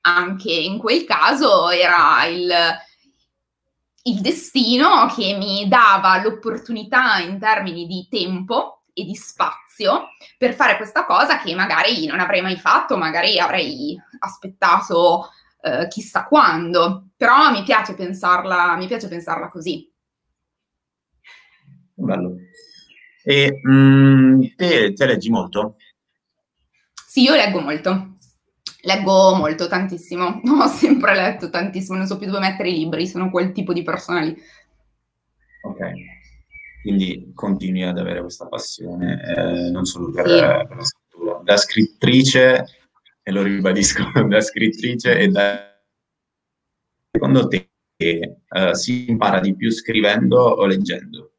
anche 0.03 0.53
in 0.53 0.79
quel 0.79 1.05
caso, 1.05 1.71
era 1.71 2.25
il, 2.27 2.53
il 4.05 4.21
destino 4.21 5.07
che 5.14 5.37
mi 5.37 5.69
dava 5.69 6.23
l'opportunità 6.23 7.19
in 7.19 7.38
termini 7.38 7.87
di 7.87 8.07
tempo 8.11 8.83
e 8.95 9.05
di 9.05 9.14
spazio 9.14 10.09
per 10.38 10.55
fare 10.55 10.77
questa 10.77 11.05
cosa 11.05 11.40
che 11.40 11.55
magari 11.55 12.07
non 12.07 12.21
avrei 12.21 12.40
mai 12.40 12.57
fatto, 12.57 12.97
magari 12.97 13.38
avrei 13.38 14.01
aspettato 14.21 15.31
eh, 15.61 15.88
chissà 15.88 16.27
quando, 16.27 17.09
però 17.17 17.51
mi 17.51 17.62
piace 17.62 17.95
pensarla, 17.95 18.77
mi 18.77 18.87
piace 18.87 19.09
pensarla 19.09 19.49
così. 19.49 19.90
Bello. 21.95 22.37
E 23.25 23.61
mh, 23.62 23.73
mm, 23.73 24.43
te, 24.57 24.93
te 24.93 25.07
leggi 25.07 25.31
molto? 25.31 25.77
Sì, 27.14 27.22
io 27.22 27.37
leggo 27.37 27.61
molto. 27.61 28.16
Leggo 28.83 29.37
molto, 29.37 29.68
tantissimo. 29.68 30.40
Ho 30.61 30.66
sempre 30.66 31.14
letto 31.14 31.48
tantissimo, 31.48 31.96
non 31.96 32.09
so 32.09 32.18
più 32.18 32.27
dove 32.27 32.40
mettere 32.40 32.70
i 32.70 32.77
libri, 32.77 33.07
sono 33.07 33.31
quel 33.31 33.53
tipo 33.53 33.72
di 33.72 33.85
persona 33.85 34.22
lì. 34.22 34.37
Ok, 35.62 35.79
quindi 36.83 37.31
continui 37.33 37.85
ad 37.85 37.98
avere 37.98 38.20
questa 38.20 38.48
passione, 38.48 39.22
eh, 39.29 39.70
non 39.70 39.85
solo 39.85 40.11
per, 40.11 40.27
sì. 40.27 40.40
per, 40.40 40.77
la 40.77 40.85
scrittura. 40.85 41.40
Da 41.44 41.57
scrittrice, 41.57 42.64
e 43.22 43.31
lo 43.31 43.42
ribadisco, 43.42 44.03
da 44.27 44.40
scrittrice 44.40 45.16
e 45.16 45.29
da... 45.29 45.72
Secondo 47.12 47.46
te 47.46 47.70
eh, 47.96 48.74
si 48.74 49.09
impara 49.09 49.38
di 49.38 49.55
più 49.55 49.70
scrivendo 49.70 50.40
o 50.40 50.66
leggendo? 50.66 51.34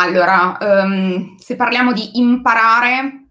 Allora, 0.00 0.56
um, 0.60 1.36
se 1.36 1.54
parliamo 1.56 1.92
di 1.92 2.18
imparare, 2.18 3.26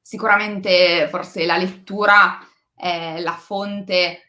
sicuramente 0.00 1.06
forse 1.10 1.44
la 1.44 1.56
lettura 1.56 2.38
è 2.74 3.20
la 3.20 3.34
fonte 3.34 4.22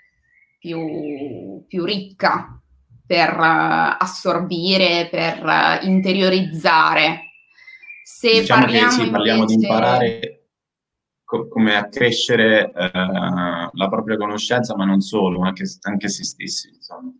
più, 0.60 1.65
più 1.67 1.86
ricca 1.86 2.62
per 3.06 3.38
uh, 3.38 3.96
assorbire, 3.98 5.08
per 5.10 5.44
uh, 5.44 5.86
interiorizzare. 5.86 7.32
Se 8.04 8.41
diciamo 8.41 8.62
parliamo, 8.62 8.89
che, 8.89 9.04
sì, 9.04 9.10
parliamo 9.10 9.39
invece... 9.39 9.58
di 9.58 9.63
imparare 9.63 10.48
co- 11.24 11.48
come 11.48 11.76
accrescere 11.78 12.72
uh, 12.74 13.70
la 13.72 13.88
propria 13.89 14.17
conoscenza, 14.17 14.76
ma 14.76 14.86
non 14.86 15.02
solo, 15.02 15.41
anche, 15.41 15.63
anche 15.82 16.10
se 16.10 16.24
stessi, 16.24 16.70
insomma. 16.74 17.12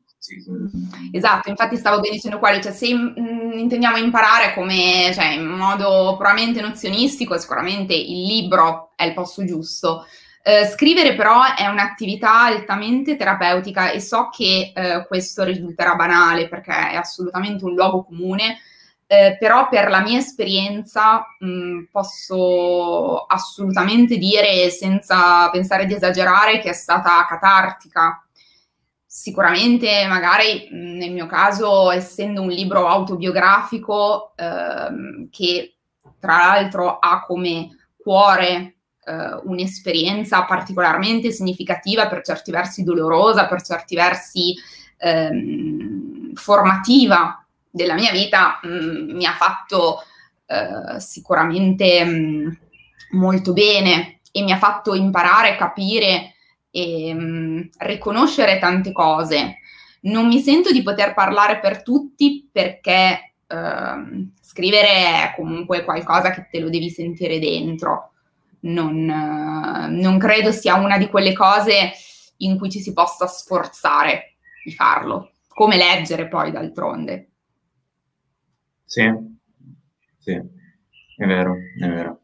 Esatto, 1.12 1.49
infatti 1.49 1.77
stavo 1.77 1.99
ben 1.99 2.12
dicendo 2.12 2.38
quello, 2.38 2.62
cioè 2.62 2.71
se 2.71 2.93
mh, 2.93 3.13
mm, 3.19 3.51
intendiamo 3.57 3.97
imparare 3.97 4.53
come, 4.53 5.12
cioè, 5.13 5.34
in 5.34 5.47
modo 5.47 6.15
puramente 6.15 6.62
nozionistico, 6.62 7.38
sicuramente 7.39 7.95
il 7.95 8.23
libro 8.25 8.91
è 8.95 9.05
il 9.05 9.13
posto 9.13 9.43
giusto. 9.43 10.05
Eh, 10.43 10.65
scrivere 10.65 11.15
però 11.15 11.41
è 11.55 11.67
un'attività 11.67 12.41
altamente 12.45 13.15
terapeutica 13.15 13.91
e 13.91 13.99
so 13.99 14.29
che 14.29 14.71
eh, 14.75 15.05
questo 15.07 15.43
risulterà 15.43 15.95
banale 15.95 16.47
perché 16.47 16.71
è 16.71 16.95
assolutamente 16.95 17.63
un 17.65 17.73
luogo 17.73 18.03
comune, 18.03 18.60
eh, 19.07 19.38
però 19.39 19.69
per 19.69 19.89
la 19.89 20.01
mia 20.01 20.19
esperienza 20.19 21.25
mh, 21.39 21.84
posso 21.91 23.25
assolutamente 23.25 24.17
dire 24.17 24.69
senza 24.69 25.49
pensare 25.49 25.86
di 25.86 25.95
esagerare 25.95 26.60
che 26.60 26.69
è 26.69 26.73
stata 26.73 27.25
catartica 27.27 28.23
Sicuramente, 29.13 30.06
magari 30.08 30.69
nel 30.71 31.12
mio 31.12 31.26
caso, 31.28 31.91
essendo 31.91 32.41
un 32.41 32.47
libro 32.47 32.88
autobiografico 32.88 34.32
ehm, 34.38 35.28
che 35.30 35.76
tra 36.17 36.38
l'altro 36.38 36.97
ha 36.97 37.21
come 37.26 37.89
cuore 37.97 38.76
eh, 39.04 39.39
un'esperienza 39.43 40.45
particolarmente 40.45 41.30
significativa, 41.32 42.08
per 42.08 42.21
certi 42.21 42.52
versi 42.52 42.86
dolorosa, 42.86 43.47
per 43.47 43.62
certi 43.63 43.95
versi 43.95 44.56
ehm, 44.95 46.34
formativa 46.34 47.45
della 47.69 47.95
mia 47.95 48.13
vita, 48.13 48.62
mh, 48.63 49.13
mi 49.13 49.26
ha 49.26 49.34
fatto 49.34 50.04
eh, 50.45 51.02
sicuramente 51.02 52.06
mh, 52.06 52.60
molto 53.12 53.52
bene 53.52 54.21
e 54.32 54.41
mi 54.41 54.54
ha 54.54 54.58
fatto 54.58 54.95
imparare, 54.95 55.58
capire 55.58 56.30
e 56.71 57.13
mh, 57.13 57.19
mm, 57.19 57.62
riconoscere 57.79 58.57
tante 58.57 58.91
cose. 58.91 59.57
Non 60.01 60.27
mi 60.27 60.39
sento 60.39 60.71
di 60.71 60.81
poter 60.81 61.13
parlare 61.13 61.60
per 61.60 61.84
tutti 61.84 62.49
perché 62.51 63.34
uh, 63.47 64.27
scrivere 64.41 64.88
è 64.88 65.34
comunque 65.36 65.84
qualcosa 65.84 66.31
che 66.31 66.47
te 66.49 66.60
lo 66.60 66.69
devi 66.69 66.89
sentire 66.89 67.38
dentro. 67.38 68.13
Non, 68.62 68.95
uh, 69.07 70.01
non 70.01 70.17
credo 70.17 70.51
sia 70.51 70.75
una 70.75 70.97
di 70.97 71.07
quelle 71.07 71.34
cose 71.34 71.91
in 72.38 72.57
cui 72.57 72.71
ci 72.71 72.79
si 72.79 72.93
possa 72.93 73.27
sforzare 73.27 74.36
di 74.63 74.71
farlo, 74.71 75.34
come 75.47 75.77
leggere 75.77 76.27
poi 76.27 76.51
d'altronde. 76.51 77.29
Sì, 78.86 79.03
sì, 80.17 80.34
è 80.34 81.25
vero, 81.25 81.55
è 81.79 81.88
vero. 81.88 82.20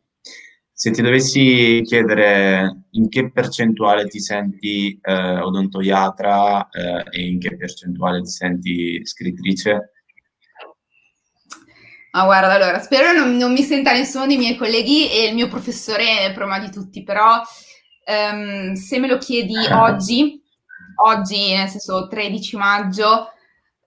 Se 0.79 0.91
ti 0.91 1.01
dovessi 1.01 1.81
chiedere 1.83 2.83
in 2.91 3.09
che 3.09 3.31
percentuale 3.31 4.05
ti 4.05 4.19
senti 4.19 4.95
eh, 5.01 5.39
odontoiatra 5.39 6.69
eh, 6.69 7.03
e 7.09 7.27
in 7.29 7.39
che 7.39 7.57
percentuale 7.57 8.21
ti 8.21 8.29
senti 8.29 9.03
scrittrice? 9.03 9.93
Ah, 12.11 12.25
guarda, 12.25 12.53
allora, 12.53 12.77
spero 12.77 13.11
non, 13.11 13.37
non 13.37 13.53
mi 13.53 13.63
senta 13.63 13.91
nessuno 13.91 14.27
dei 14.27 14.37
miei 14.37 14.55
colleghi 14.55 15.09
e 15.09 15.29
il 15.29 15.33
mio 15.33 15.47
professore 15.47 16.31
prima 16.35 16.59
di 16.59 16.69
tutti, 16.69 17.01
però 17.01 17.41
um, 18.31 18.73
se 18.73 18.99
me 18.99 19.07
lo 19.07 19.17
chiedi 19.17 19.55
oggi, 19.71 20.39
oggi 21.05 21.55
nel 21.55 21.69
senso 21.69 22.07
13 22.07 22.55
maggio, 22.55 23.31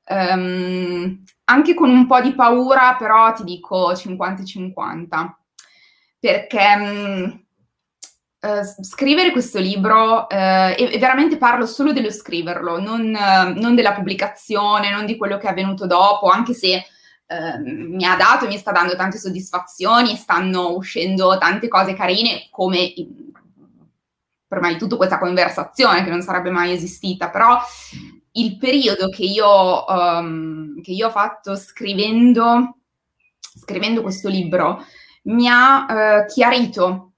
um, 0.09 1.22
anche 1.44 1.72
con 1.72 1.88
un 1.88 2.09
po' 2.09 2.20
di 2.20 2.35
paura, 2.35 2.96
però 2.98 3.33
ti 3.33 3.44
dico 3.44 3.92
50-50 3.92 5.38
perché 6.20 6.76
mh, 6.76 7.44
uh, 8.40 8.85
scrivere 8.85 9.33
questo 9.33 9.59
libro, 9.59 10.26
uh, 10.30 10.35
e, 10.76 10.90
e, 10.92 10.98
veramente 10.98 11.38
parlo 11.38 11.66
solo 11.66 11.92
dello 11.92 12.11
scriverlo, 12.11 12.78
non, 12.78 13.00
uh, 13.14 13.59
non, 13.59 13.74
della 13.74 13.94
pubblicazione, 13.94 14.90
non 14.90 15.06
di 15.06 15.16
quello 15.16 15.38
che 15.38 15.46
è 15.46 15.50
avvenuto 15.50 15.87
dopo, 15.87 16.28
anche 16.28 16.52
se 16.52 16.85
mi 17.30 18.04
ha 18.04 18.16
dato 18.16 18.44
e 18.44 18.48
mi 18.48 18.59
sta 18.59 18.72
dando 18.72 18.96
tante 18.96 19.16
soddisfazioni, 19.16 20.16
stanno 20.16 20.72
uscendo 20.72 21.38
tante 21.38 21.68
cose 21.68 21.94
carine, 21.94 22.48
come 22.50 22.92
prima 24.48 24.72
di 24.72 24.76
tutto 24.76 24.96
questa 24.96 25.20
conversazione 25.20 26.02
che 26.02 26.11
non 26.11 26.22
sarebbe 26.22 26.50
mai 26.50 26.72
esistita, 26.72 27.30
però 27.30 27.56
il 28.33 28.56
periodo 28.56 29.09
che 29.11 29.22
io, 29.22 29.85
um, 29.85 30.80
che 30.83 30.90
io 30.90 31.06
ho 31.06 31.11
fatto 31.11 31.54
scrivendo, 31.54 32.78
scrivendo 33.38 34.02
questo 34.02 34.28
libro 34.28 34.85
mi 35.22 35.48
ha 35.48 35.87
eh, 35.88 36.26
chiarito 36.26 37.12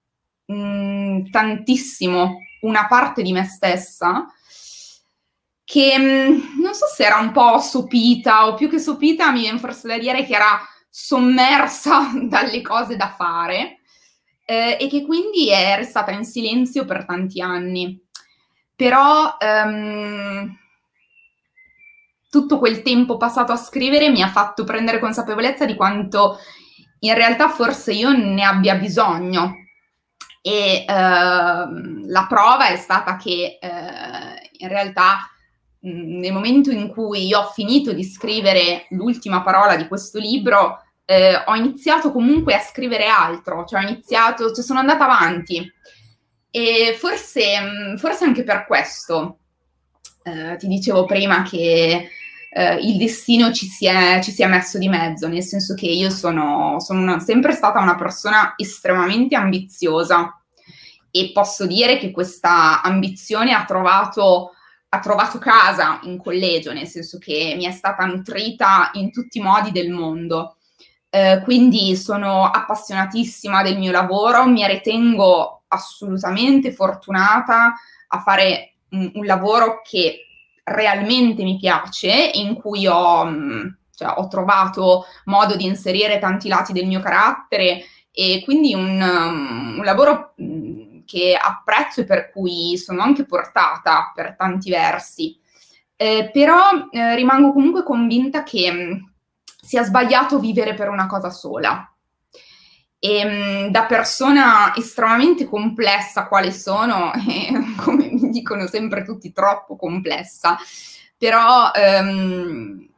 mh, 0.46 0.54
mm, 0.54 1.30
tantissimo 1.30 2.38
una 2.62 2.86
parte 2.86 3.22
di 3.22 3.32
me 3.32 3.44
stessa 3.44 4.26
che 5.64 5.98
mh, 5.98 6.02
mm, 6.02 6.60
non 6.60 6.74
so 6.74 6.86
se 6.86 7.04
era 7.04 7.18
un 7.18 7.32
po' 7.32 7.58
sopita 7.58 8.46
o 8.46 8.54
più 8.54 8.68
che 8.68 8.78
sopita 8.78 9.30
mi 9.30 9.40
viene 9.40 9.58
forse 9.58 9.88
da 9.88 9.98
dire 9.98 10.24
che 10.24 10.34
era 10.34 10.60
sommersa 10.88 12.10
dalle 12.28 12.60
cose 12.60 12.96
da 12.96 13.08
fare 13.16 13.80
eh, 14.44 14.76
e 14.78 14.88
che 14.88 15.04
quindi 15.04 15.48
è 15.50 15.76
restata 15.76 16.10
in 16.10 16.24
silenzio 16.24 16.84
per 16.84 17.04
tanti 17.04 17.40
anni. 17.40 17.98
Però 18.74 19.36
ehm, 19.38 20.58
tutto 22.28 22.58
quel 22.58 22.82
tempo 22.82 23.16
passato 23.16 23.52
a 23.52 23.56
scrivere 23.56 24.10
mi 24.10 24.22
ha 24.22 24.28
fatto 24.28 24.64
prendere 24.64 24.98
consapevolezza 24.98 25.64
di 25.64 25.74
quanto 25.74 26.38
in 27.04 27.14
realtà 27.14 27.48
forse 27.48 27.92
io 27.92 28.10
ne 28.12 28.44
abbia 28.44 28.74
bisogno. 28.74 29.56
E 30.40 30.84
eh, 30.84 30.84
la 30.86 32.26
prova 32.28 32.68
è 32.68 32.76
stata 32.76 33.16
che 33.16 33.58
eh, 33.60 34.50
in 34.58 34.68
realtà 34.68 35.30
nel 35.84 36.32
momento 36.32 36.70
in 36.70 36.88
cui 36.88 37.26
io 37.26 37.40
ho 37.40 37.50
finito 37.50 37.92
di 37.92 38.04
scrivere 38.04 38.86
l'ultima 38.90 39.42
parola 39.42 39.76
di 39.76 39.88
questo 39.88 40.18
libro, 40.18 40.80
eh, 41.04 41.42
ho 41.44 41.54
iniziato 41.56 42.12
comunque 42.12 42.54
a 42.54 42.60
scrivere 42.60 43.06
altro, 43.06 43.64
cioè 43.64 43.84
ho 43.84 43.88
iniziato, 43.88 44.52
cioè 44.52 44.64
sono 44.64 44.78
andata 44.78 45.04
avanti. 45.04 45.72
E 46.50 46.96
forse, 46.98 47.96
forse 47.96 48.24
anche 48.24 48.44
per 48.44 48.66
questo 48.66 49.38
eh, 50.22 50.56
ti 50.56 50.68
dicevo 50.68 51.04
prima 51.04 51.42
che 51.42 52.10
eh, 52.54 52.76
il 52.76 52.98
destino 52.98 53.50
ci 53.50 53.66
si, 53.66 53.86
è, 53.86 54.20
ci 54.22 54.30
si, 54.30 54.42
è, 54.42 54.46
messo 54.46 54.76
di 54.76 54.88
mezzo, 54.88 55.26
nel 55.26 55.42
senso 55.42 55.74
che 55.74 55.86
io 55.86 56.10
sono, 56.10 56.78
sono 56.80 57.00
una, 57.00 57.18
sempre 57.18 57.52
stata 57.52 57.80
una 57.80 57.96
persona 57.96 58.52
estremamente 58.56 59.34
ambiziosa 59.34 60.38
e 61.10 61.30
posso 61.32 61.66
dire 61.66 61.96
che 61.96 62.10
questa 62.10 62.82
ambizione 62.82 63.52
ha 63.52 63.64
trovato, 63.64 64.50
ha 64.90 65.00
trovato 65.00 65.38
casa 65.38 66.00
in 66.02 66.18
collegio, 66.18 66.74
nel 66.74 66.86
senso 66.86 67.16
che 67.16 67.54
mi 67.56 67.64
è 67.64 67.70
stata 67.70 68.04
nutrita 68.04 68.90
in 68.94 69.10
tutti 69.10 69.38
i 69.38 69.42
modi 69.42 69.70
del 69.70 69.90
mondo. 69.90 70.56
Eh, 71.08 71.40
quindi 71.44 71.96
sono 71.96 72.44
appassionatissima 72.44 73.62
del 73.62 73.78
mio 73.78 73.92
lavoro, 73.92 74.46
mi 74.46 74.66
ritengo 74.66 75.62
assolutamente 75.68 76.72
fortunata 76.72 77.74
a 78.08 78.20
fare 78.20 78.74
un, 78.90 79.10
un 79.14 79.24
lavoro 79.24 79.80
che 79.82 80.26
realmente 80.64 81.42
mi 81.42 81.58
piace, 81.58 82.30
in 82.34 82.54
cui 82.54 82.86
ho, 82.86 83.24
mm, 83.24 83.68
cioè, 83.94 84.14
ho 84.16 84.28
trovato 84.28 85.06
modo 85.24 85.56
di 85.56 85.64
inserire 85.64 86.18
tanti 86.18 86.48
lati 86.48 86.72
del 86.72 86.86
mio 86.86 87.00
carattere 87.00 87.84
e 88.12 88.42
quindi 88.44 88.74
un, 88.74 89.00
um, 89.00 89.76
un 89.78 89.84
lavoro 89.84 90.34
mm, 90.40 91.00
che 91.06 91.38
apprezzo 91.40 92.02
e 92.02 92.04
per 92.04 92.30
cui 92.30 92.76
sono 92.76 93.02
anche 93.02 93.24
portata 93.24 94.12
per 94.14 94.36
tanti 94.36 94.70
versi. 94.70 95.38
Eh, 95.96 96.30
però 96.32 96.88
eh, 96.90 97.14
rimango 97.14 97.52
comunque 97.52 97.82
convinta 97.84 98.42
che 98.42 98.72
mm, 98.72 98.92
sia 99.44 99.84
sbagliato 99.84 100.38
vivere 100.38 100.74
per 100.74 100.88
una 100.88 101.06
cosa 101.06 101.30
sola. 101.30 101.86
E 102.98 103.24
mm, 103.24 103.68
da 103.68 103.84
persona 103.84 104.74
estremamente 104.74 105.44
complessa 105.46 106.26
quale 106.26 106.52
sono, 106.52 107.12
e 107.28 107.50
come 107.76 108.11
dicono 108.32 108.66
sempre 108.66 109.04
tutti, 109.04 109.32
troppo 109.32 109.76
complessa, 109.76 110.58
però 111.16 111.70
ehm, 111.72 112.88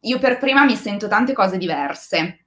io 0.00 0.18
per 0.18 0.38
prima 0.38 0.64
mi 0.64 0.74
sento 0.74 1.06
tante 1.06 1.32
cose 1.32 1.58
diverse. 1.58 2.46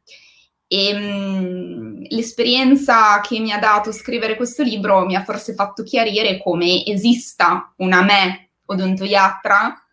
E 0.68 0.94
mh, 0.94 2.08
l'esperienza 2.10 3.20
che 3.22 3.40
mi 3.40 3.52
ha 3.52 3.60
dato 3.60 3.92
scrivere 3.92 4.36
questo 4.36 4.64
libro 4.64 5.06
mi 5.06 5.16
ha 5.16 5.24
forse 5.24 5.54
fatto 5.54 5.84
chiarire 5.84 6.42
come 6.42 6.86
esista 6.86 7.74
una 7.78 8.02
me 8.02 8.50
odontoiatra. 8.66 9.86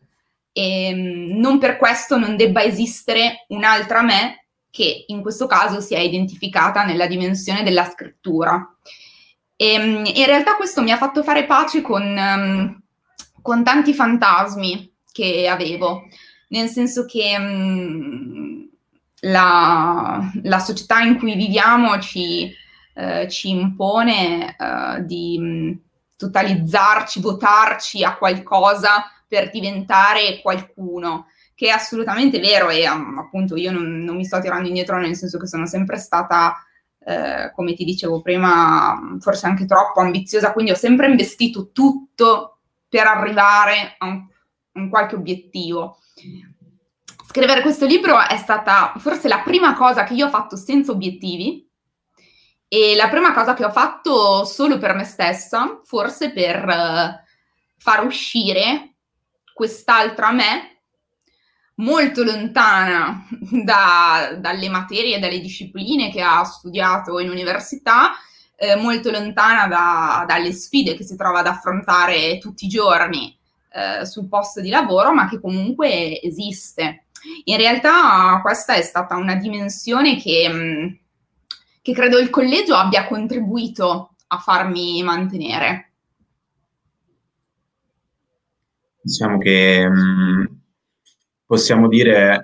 E 0.52 0.94
mh, 0.94 1.38
non 1.38 1.58
per 1.58 1.76
questo 1.76 2.18
non 2.18 2.36
debba 2.36 2.62
esistere 2.62 3.44
un'altra 3.48 4.02
me 4.02 4.46
che 4.70 5.04
in 5.08 5.20
questo 5.22 5.46
caso 5.46 5.80
si 5.80 5.94
è 5.94 5.98
identificata 5.98 6.84
nella 6.84 7.06
dimensione 7.06 7.62
della 7.62 7.84
scrittura. 7.84 8.76
E, 9.60 9.76
mh, 9.76 10.04
in 10.14 10.26
realtà 10.26 10.54
questo 10.54 10.82
mi 10.82 10.92
ha 10.92 10.96
fatto 10.96 11.24
fare 11.24 11.44
pace 11.44 11.82
con, 11.82 12.80
con 13.42 13.64
tanti 13.64 13.92
fantasmi 13.92 14.92
che 15.10 15.48
avevo, 15.48 16.04
nel 16.50 16.68
senso 16.68 17.04
che 17.04 17.36
la, 19.20 20.30
la 20.42 20.58
società 20.60 21.00
in 21.00 21.18
cui 21.18 21.34
viviamo 21.34 21.98
ci, 21.98 22.54
eh, 22.94 23.28
ci 23.28 23.50
impone 23.50 24.54
eh, 24.56 25.04
di 25.04 25.36
mm, 25.40 25.72
totalizzarci, 26.16 27.20
votarci 27.20 28.04
a 28.04 28.16
qualcosa 28.16 29.10
per 29.26 29.50
diventare 29.50 30.40
qualcuno, 30.40 31.26
che 31.56 31.66
è 31.66 31.70
assolutamente 31.70 32.38
vero 32.38 32.68
e 32.70 32.88
um, 32.88 33.18
appunto 33.18 33.56
io 33.56 33.72
non, 33.72 34.04
non, 34.04 34.14
mi 34.14 34.24
sto 34.24 34.40
tirando 34.40 34.68
indietro 34.68 34.98
nel 35.00 35.16
senso 35.16 35.38
che 35.38 35.48
sono 35.48 35.66
sempre 35.66 35.98
stata, 35.98 36.54
eh, 37.08 37.52
come 37.54 37.72
ti 37.72 37.84
dicevo 37.84 38.20
prima, 38.20 39.16
forse 39.20 39.46
anche 39.46 39.64
troppo 39.64 40.00
ambiziosa, 40.00 40.52
quindi 40.52 40.72
ho 40.72 40.76
sempre 40.76 41.08
investito 41.08 41.70
tutto 41.72 42.58
per 42.86 43.06
arrivare 43.06 43.94
a 43.96 44.06
un, 44.06 44.26
un 44.72 44.88
qualche 44.90 45.14
obiettivo. 45.14 45.96
Scrivere 47.26 47.62
questo 47.62 47.86
libro 47.86 48.20
è 48.20 48.36
stata 48.36 48.92
forse 48.98 49.26
la 49.26 49.38
prima 49.38 49.74
cosa 49.74 50.04
che 50.04 50.12
io 50.12 50.26
ho 50.26 50.30
fatto 50.30 50.56
senza 50.56 50.92
obiettivi 50.92 51.66
e 52.68 52.94
la 52.94 53.08
prima 53.08 53.32
cosa 53.32 53.54
che 53.54 53.64
ho 53.64 53.70
fatto 53.70 54.44
solo 54.44 54.76
per 54.76 54.94
me 54.94 55.04
stessa, 55.04 55.80
forse 55.84 56.30
per 56.30 56.62
uh, 56.62 57.26
far 57.78 58.04
uscire 58.04 58.96
quest'altra 59.54 60.30
me 60.30 60.77
molto 61.78 62.22
lontana 62.22 63.26
da, 63.30 64.36
dalle 64.38 64.68
materie 64.68 65.18
dalle 65.18 65.40
discipline 65.40 66.10
che 66.10 66.20
ha 66.20 66.44
studiato 66.44 67.18
in 67.18 67.30
università, 67.30 68.12
eh, 68.56 68.76
molto 68.76 69.10
lontana 69.10 69.66
da, 69.66 70.24
dalle 70.26 70.52
sfide 70.52 70.96
che 70.96 71.04
si 71.04 71.16
trova 71.16 71.40
ad 71.40 71.46
affrontare 71.46 72.38
tutti 72.38 72.66
i 72.66 72.68
giorni 72.68 73.36
eh, 73.70 74.04
sul 74.04 74.28
posto 74.28 74.60
di 74.60 74.70
lavoro, 74.70 75.12
ma 75.12 75.28
che 75.28 75.40
comunque 75.40 76.20
esiste. 76.20 77.04
In 77.44 77.56
realtà 77.56 78.40
questa 78.42 78.74
è 78.74 78.82
stata 78.82 79.16
una 79.16 79.36
dimensione 79.36 80.16
che, 80.16 80.48
mm, 80.48 80.86
che 81.82 81.92
credo 81.92 82.18
il 82.18 82.30
collegio 82.30 82.74
abbia 82.74 83.06
contribuito 83.06 84.14
a 84.28 84.38
farmi 84.38 85.02
mantenere. 85.02 85.92
Diciamo 89.00 89.38
che 89.38 89.88
mm, 89.88 90.44
possiamo 91.48 91.88
dire 91.88 92.42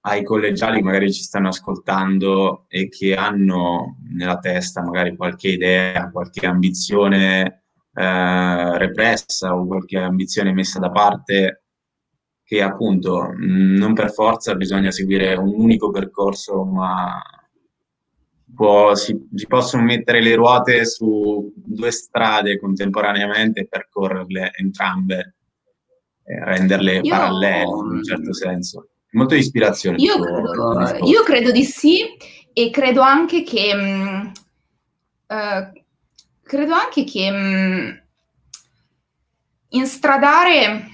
ai 0.00 0.22
collegiali 0.22 0.76
che 0.76 0.84
magari 0.84 1.10
ci 1.10 1.22
stanno 1.22 1.48
ascoltando 1.48 2.66
e 2.68 2.88
che 2.90 3.14
hanno 3.16 3.96
nella 4.10 4.38
testa 4.38 4.82
magari 4.82 5.16
qualche 5.16 5.48
idea, 5.48 6.10
qualche 6.10 6.46
ambizione 6.46 7.64
eh, 7.94 8.78
repressa 8.78 9.56
o 9.56 9.66
qualche 9.66 9.96
ambizione 9.96 10.52
messa 10.52 10.78
da 10.78 10.90
parte 10.90 11.62
che 12.44 12.60
appunto 12.62 13.32
non 13.38 13.94
per 13.94 14.12
forza 14.12 14.54
bisogna 14.54 14.90
seguire 14.90 15.34
un 15.34 15.54
unico 15.56 15.90
percorso, 15.90 16.62
ma 16.62 17.20
può, 18.54 18.94
si, 18.94 19.28
si, 19.34 19.46
possono 19.46 19.82
mettere 19.82 20.20
le 20.20 20.34
ruote 20.34 20.84
su 20.84 21.52
due 21.56 21.90
strade 21.90 22.58
contemporaneamente 22.58 23.60
e 23.60 23.66
percorrerle 23.66 24.52
entrambe, 24.58 25.35
e 26.26 26.44
renderle 26.44 27.00
io, 27.02 27.10
parallele 27.10 27.62
in 27.62 27.68
un 27.68 28.04
certo 28.04 28.34
senso. 28.34 28.88
Molto 29.12 29.34
di 29.34 29.40
ispirazione. 29.40 29.96
Io, 29.98 30.18
credo, 30.18 31.06
io 31.06 31.22
credo 31.22 31.50
di 31.52 31.64
sì 31.64 32.04
e 32.52 32.70
credo 32.70 33.00
anche 33.00 33.42
che... 33.44 33.74
Mh, 33.74 34.32
uh, 35.28 35.84
credo 36.42 36.74
anche 36.74 37.04
che 37.04 37.30
mh, 37.30 38.02
instradare 39.70 40.88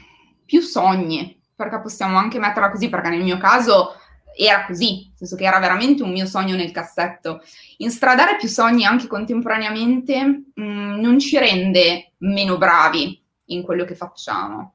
più 0.45 0.61
sogni 0.61 1.41
perché 1.55 1.81
possiamo 1.81 2.17
anche 2.17 2.39
metterla 2.39 2.71
così, 2.71 2.89
perché 2.89 3.09
nel 3.09 3.23
mio 3.23 3.39
caso 3.39 3.97
era 4.37 4.65
così, 4.65 5.05
nel 5.07 5.17
senso 5.17 5.37
che 5.37 5.45
era 5.45 5.59
veramente 5.59 6.03
un 6.03 6.11
mio 6.11 6.27
sogno 6.27 6.57
nel 6.57 6.73
cassetto. 6.73 7.43
Instradare 7.79 8.37
più 8.37 8.49
sogni 8.49 8.85
anche 8.85 9.07
contemporaneamente 9.07 10.25
mh, 10.55 10.63
mm, 10.63 11.01
non 11.01 11.19
ci 11.19 11.39
rende 11.39 12.13
meno 12.19 12.59
bravi 12.59 13.23
in 13.47 13.63
quello 13.63 13.85
che 13.85 13.95
facciamo. 13.95 14.75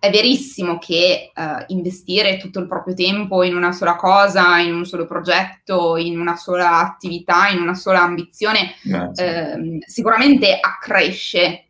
È 0.00 0.10
verissimo 0.10 0.78
che 0.78 1.30
uh, 1.34 1.62
investire 1.66 2.38
tutto 2.38 2.58
il 2.58 2.66
proprio 2.66 2.94
tempo 2.94 3.42
in 3.42 3.54
una 3.54 3.70
sola 3.70 3.96
cosa, 3.96 4.58
in 4.58 4.74
un 4.74 4.86
solo 4.86 5.04
progetto, 5.04 5.98
in 5.98 6.18
una 6.18 6.36
sola 6.36 6.78
attività, 6.78 7.48
in 7.48 7.60
una 7.60 7.74
sola 7.74 8.00
ambizione, 8.00 8.76
eh, 9.14 9.78
sicuramente 9.86 10.58
accresce 10.58 11.66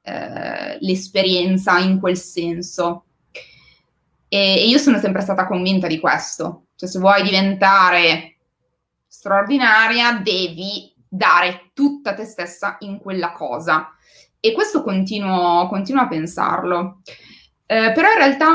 eh, 0.00 0.78
l'esperienza 0.80 1.78
in 1.78 2.00
quel 2.00 2.16
senso. 2.16 3.04
E, 4.28 4.66
io 4.66 4.78
sono 4.78 4.98
sempre 4.98 5.20
stata 5.20 5.46
convinta 5.46 5.86
di 5.86 6.00
questo. 6.00 6.68
Cioè, 6.74 6.88
se 6.88 6.98
vuoi 6.98 7.22
diventare 7.22 8.36
straordinaria, 9.06 10.12
devi 10.24 10.90
dare 11.06 11.70
tutta 11.74 12.14
te 12.14 12.24
stessa 12.24 12.76
in 12.80 12.98
quella 12.98 13.32
cosa. 13.32 13.94
E 14.40 14.52
questo 14.52 14.82
continuo, 14.82 15.68
continuo 15.68 16.02
a 16.02 16.08
pensarlo. 16.08 17.02
Eh, 17.70 17.92
però 17.92 18.08
in 18.12 18.16
realtà 18.16 18.46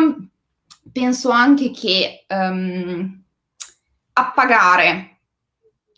penso 0.91 1.30
anche 1.30 1.69
che 1.69 2.26
um, 2.30 3.23
appagare 4.13 5.19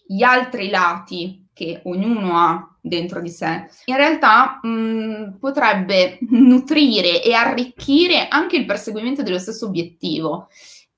gli 0.06 0.22
altri 0.22 0.70
lati 0.70 1.48
che 1.54 1.80
ognuno 1.86 2.38
ha 2.38 2.76
dentro 2.82 3.22
di 3.22 3.30
sé, 3.30 3.68
in 3.86 3.96
realtà 3.96 4.60
mh, 4.62 4.68
mm, 4.68 5.30
potrebbe 5.40 6.18
nutrire 6.30 7.24
e 7.24 7.34
arricchire 7.34 8.28
anche 8.28 8.58
il 8.58 8.66
perseguimento 8.66 9.24
dello 9.24 9.40
stesso 9.40 9.68
obiettivo. 9.68 10.50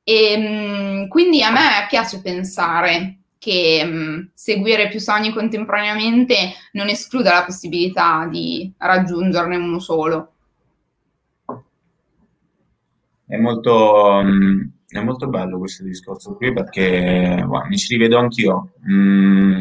E, 0.04 0.38
mh, 0.38 1.04
mm, 1.04 1.08
quindi 1.10 1.44
a 1.44 1.52
me 1.52 1.86
piace 1.88 2.20
pensare 2.20 3.20
che 3.38 3.84
mh, 3.86 3.92
mm, 3.92 4.20
seguire 4.34 4.88
più 4.90 5.00
sogni 5.00 5.32
contemporaneamente 5.32 6.54
non 6.72 6.90
escluda 6.90 7.32
la 7.32 7.46
possibilità 7.46 8.28
di 8.28 8.74
raggiungerne 8.76 9.56
uno 9.56 9.80
solo. 9.80 10.32
È 13.28 13.36
molto, 13.36 14.22
è 14.22 15.04
molto 15.04 15.28
bello 15.28 15.58
questo 15.58 15.84
discorso 15.84 16.36
qui 16.36 16.54
perché 16.54 17.44
well, 17.46 17.68
mi 17.68 17.78
ci 17.78 17.94
rivedo 17.96 18.18
anch'io. 18.18 18.72
Mm, 18.90 19.60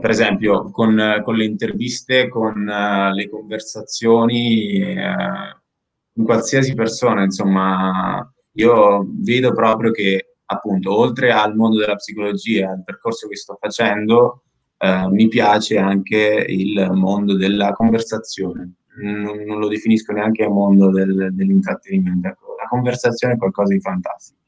per 0.00 0.10
esempio 0.10 0.70
con, 0.70 1.20
con, 1.24 1.34
le 1.34 1.44
interviste, 1.44 2.28
con 2.28 2.66
uh, 2.66 3.12
le 3.12 3.28
conversazioni, 3.28 4.80
uh, 4.80 6.20
in 6.20 6.24
qualsiasi 6.24 6.74
persona, 6.74 7.24
insomma, 7.24 8.32
io 8.52 9.06
vedo 9.10 9.52
proprio 9.52 9.90
che 9.90 10.36
appunto 10.46 10.96
oltre 10.96 11.32
al 11.32 11.56
mondo 11.56 11.78
della 11.78 11.96
psicologia, 11.96 12.70
al 12.70 12.84
percorso 12.84 13.26
che 13.26 13.36
sto 13.36 13.56
facendo, 13.60 14.44
uh, 14.78 14.86
eh, 14.86 15.08
mi 15.10 15.26
piace 15.28 15.78
anche 15.78 16.44
il 16.48 16.90
mondo 16.92 17.36
della 17.36 17.72
conversazione. 17.72 18.74
Non, 19.02 19.42
non 19.44 19.58
lo 19.58 19.66
definisco 19.66 20.12
neanche 20.12 20.46
mondo 20.48 20.90
del, 20.90 21.30
dell'intrattenimento. 21.32 22.36
La 22.64 22.70
conversazione 22.70 23.34
è 23.34 23.36
qualcosa 23.36 23.74
di 23.74 23.80
fantastico. 23.80 24.40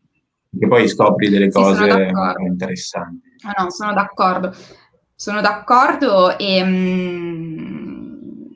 Che 0.59 0.68
poi 0.68 0.88
scopri 0.88 1.29
delle 1.29 1.50
sì, 1.50 1.59
cose 1.59 2.11
interessanti. 2.38 3.35
Ah, 3.42 3.62
no, 3.62 3.70
sono 3.70 3.92
d'accordo. 3.92 4.55
Sono 5.14 5.42
d'accordo 5.42 6.38
e 6.38 6.64
mh, 6.64 6.68
mm, 6.68 8.52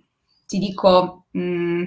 ti 0.47 0.59
dico, 0.59 1.27
mh, 1.31 1.41
mm, 1.41 1.83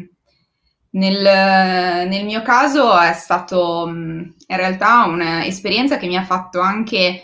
nel, 0.92 2.08
nel, 2.08 2.26
mio 2.26 2.44
caso 2.44 3.00
è 3.00 3.14
stato 3.14 3.88
mh, 3.88 3.92
mm, 3.92 4.20
in 4.48 4.58
realtà 4.58 5.06
un'esperienza 5.06 5.98
che 5.98 6.06
mi 6.06 6.18
ha 6.18 6.24
fatto 6.24 6.60
anche 6.60 7.24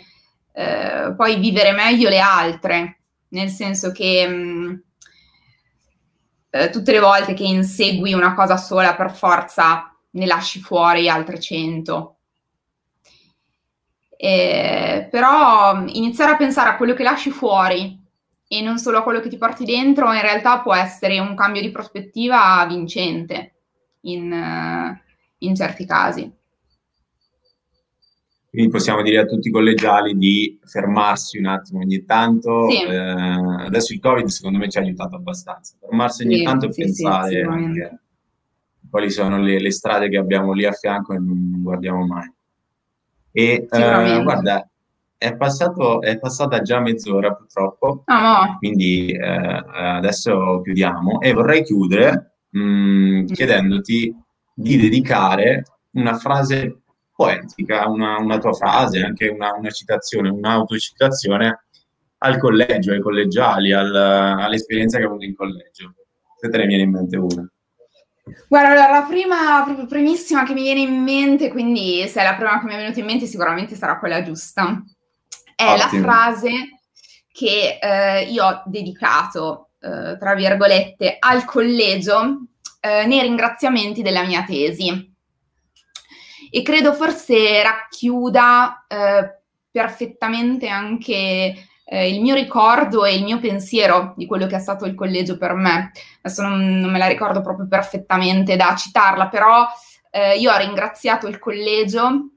eh, 0.52 1.14
poi 1.16 1.38
vivere 1.38 1.70
meglio 1.70 2.08
le 2.08 2.18
altre, 2.18 3.02
nel 3.28 3.50
senso 3.50 3.92
che 3.92 4.82
eh, 6.50 6.70
tutte 6.70 6.90
le 6.92 6.98
volte 6.98 7.34
che 7.34 7.44
insegui 7.44 8.12
una 8.12 8.34
cosa 8.34 8.56
sola 8.56 8.96
per 8.96 9.12
forza 9.12 9.89
ne 10.10 10.26
lasci 10.26 10.60
fuori 10.60 11.08
altre 11.08 11.38
cento. 11.38 12.16
Eh, 14.16 15.08
però 15.10 15.82
iniziare 15.86 16.32
a 16.32 16.36
pensare 16.36 16.68
a 16.68 16.76
quello 16.76 16.92
che 16.92 17.02
lasci 17.02 17.30
fuori 17.30 17.98
e 18.46 18.60
non 18.60 18.78
solo 18.78 18.98
a 18.98 19.02
quello 19.02 19.20
che 19.20 19.30
ti 19.30 19.38
porti 19.38 19.64
dentro 19.64 20.12
in 20.12 20.20
realtà 20.20 20.60
può 20.60 20.74
essere 20.74 21.18
un 21.20 21.34
cambio 21.34 21.62
di 21.62 21.70
prospettiva 21.70 22.66
vincente 22.68 23.54
in, 24.02 24.30
uh, 24.30 24.98
in 25.38 25.54
certi 25.54 25.86
casi. 25.86 26.30
Quindi 28.50 28.70
possiamo 28.70 29.02
dire 29.02 29.20
a 29.20 29.26
tutti 29.26 29.46
i 29.46 29.52
collegiali 29.52 30.18
di 30.18 30.58
fermarsi 30.64 31.38
un 31.38 31.46
attimo 31.46 31.78
ogni 31.78 32.04
tanto. 32.04 32.68
Sì. 32.68 32.82
Eh, 32.82 32.98
adesso 32.98 33.92
il 33.92 34.00
Covid 34.00 34.26
secondo 34.26 34.58
me 34.58 34.68
ci 34.68 34.76
ha 34.76 34.80
aiutato 34.80 35.14
abbastanza. 35.14 35.76
Fermarsi 35.78 36.24
ogni 36.24 36.38
sì, 36.38 36.42
tanto 36.42 36.66
e 36.66 36.72
sì, 36.72 36.82
pensare 36.82 38.00
quali 38.90 39.10
sono 39.10 39.38
le, 39.38 39.60
le, 39.60 39.70
strade 39.70 40.08
che 40.08 40.18
abbiamo 40.18 40.52
lì 40.52 40.66
a 40.66 40.72
fianco 40.72 41.14
e 41.14 41.18
non 41.18 41.60
guardiamo 41.62 42.06
mai. 42.06 42.30
E 43.32 43.66
eh, 43.70 44.22
guarda, 44.22 44.68
è, 45.16 45.36
passato, 45.36 46.00
è, 46.00 46.18
passata 46.18 46.60
già 46.62 46.80
mezz'ora 46.80 47.32
purtroppo, 47.32 48.04
oh, 48.04 48.20
no. 48.20 48.56
quindi 48.58 49.12
eh, 49.12 49.64
adesso 49.72 50.60
chiudiamo 50.62 51.20
e 51.20 51.32
vorrei 51.32 51.62
chiudere 51.62 52.36
mh, 52.50 52.60
mm, 52.60 53.24
chiedendoti 53.26 54.14
di 54.54 54.76
dedicare 54.76 55.64
una 55.92 56.16
frase 56.16 56.80
poetica, 57.14 57.86
una, 57.88 58.18
una 58.18 58.38
tua 58.38 58.52
frase, 58.52 59.02
anche 59.02 59.28
una, 59.28 59.52
una 59.54 59.70
citazione, 59.70 60.30
un'autocitazione 60.30 61.64
al 62.18 62.38
collegio, 62.38 62.92
ai 62.92 63.00
collegiali, 63.00 63.72
al, 63.72 63.94
all'esperienza 63.94 64.96
che 64.96 65.04
hai 65.04 65.08
avuto 65.08 65.24
in 65.24 65.34
collegio. 65.34 65.94
Se 66.38 66.48
te 66.48 66.56
ne 66.56 66.66
viene 66.66 66.84
in 66.84 66.90
mente 66.90 67.16
una. 67.16 67.50
Guarda, 68.48 68.90
la 68.90 69.06
prima, 69.08 69.62
proprio 69.64 69.86
primissima 69.86 70.44
che 70.44 70.52
mi 70.52 70.62
viene 70.62 70.80
in 70.80 71.02
mente, 71.02 71.50
quindi 71.50 72.06
se 72.08 72.20
è 72.20 72.24
la 72.24 72.34
prima 72.34 72.58
che 72.60 72.66
mi 72.66 72.74
è 72.74 72.76
venuta 72.76 73.00
in 73.00 73.06
mente, 73.06 73.26
sicuramente 73.26 73.74
sarà 73.74 73.98
quella 73.98 74.22
giusta. 74.22 74.82
È 75.54 75.64
Ottimo. 75.64 75.76
la 75.76 75.88
frase 75.88 76.50
che 77.32 77.78
eh, 77.80 78.24
io 78.24 78.44
ho 78.44 78.62
dedicato, 78.66 79.70
eh, 79.80 80.16
tra 80.18 80.34
virgolette, 80.34 81.16
al 81.18 81.44
collegio 81.44 82.46
eh, 82.80 83.06
nei 83.06 83.20
ringraziamenti 83.22 84.02
della 84.02 84.24
mia 84.24 84.44
tesi 84.44 85.08
e 86.50 86.62
credo 86.62 86.92
forse 86.92 87.62
racchiuda 87.62 88.86
eh, 88.88 89.40
perfettamente 89.70 90.68
anche 90.68 91.68
eh, 91.92 92.08
il 92.08 92.20
mio 92.20 92.36
ricordo 92.36 93.04
e 93.04 93.16
il 93.16 93.24
mio 93.24 93.40
pensiero 93.40 94.14
di 94.16 94.24
quello 94.24 94.46
che 94.46 94.54
è 94.54 94.60
stato 94.60 94.84
il 94.84 94.94
collegio 94.94 95.36
per 95.36 95.54
me. 95.54 95.90
Adesso 96.22 96.42
non, 96.42 96.78
non 96.78 96.88
me 96.92 96.98
la 96.98 97.08
ricordo 97.08 97.40
proprio 97.40 97.66
perfettamente 97.66 98.54
da 98.54 98.76
citarla, 98.76 99.26
però 99.26 99.66
eh, 100.10 100.38
io 100.38 100.52
ho 100.52 100.56
ringraziato 100.56 101.26
il 101.26 101.40
collegio 101.40 102.28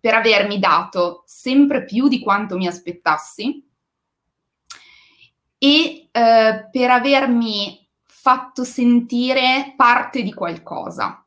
per 0.00 0.14
avermi 0.14 0.58
dato 0.58 1.24
sempre 1.26 1.84
più 1.84 2.08
di 2.08 2.20
quanto 2.20 2.56
mi 2.56 2.66
aspettassi 2.66 3.62
e 5.58 6.08
eh, 6.10 6.68
per 6.70 6.90
avermi 6.90 7.86
fatto 8.04 8.64
sentire 8.64 9.74
parte 9.76 10.22
di 10.22 10.32
qualcosa. 10.32 11.22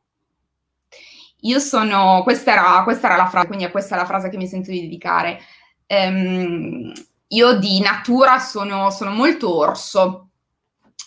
Io 1.42 1.60
sono, 1.60 2.24
questa 2.24 2.50
era, 2.50 2.82
questa 2.82 3.06
era 3.06 3.16
la 3.16 3.28
frase, 3.28 3.46
quindi 3.46 3.70
questa 3.70 3.94
è 3.94 3.98
la 3.98 4.06
frase 4.06 4.28
che 4.28 4.36
mi 4.36 4.48
sento 4.48 4.72
di 4.72 4.80
dedicare. 4.80 5.38
Um, 5.86 6.92
io 7.28 7.58
di 7.58 7.80
natura 7.80 8.38
sono, 8.38 8.90
sono, 8.90 9.10
molto 9.10 9.54
orso, 9.56 10.28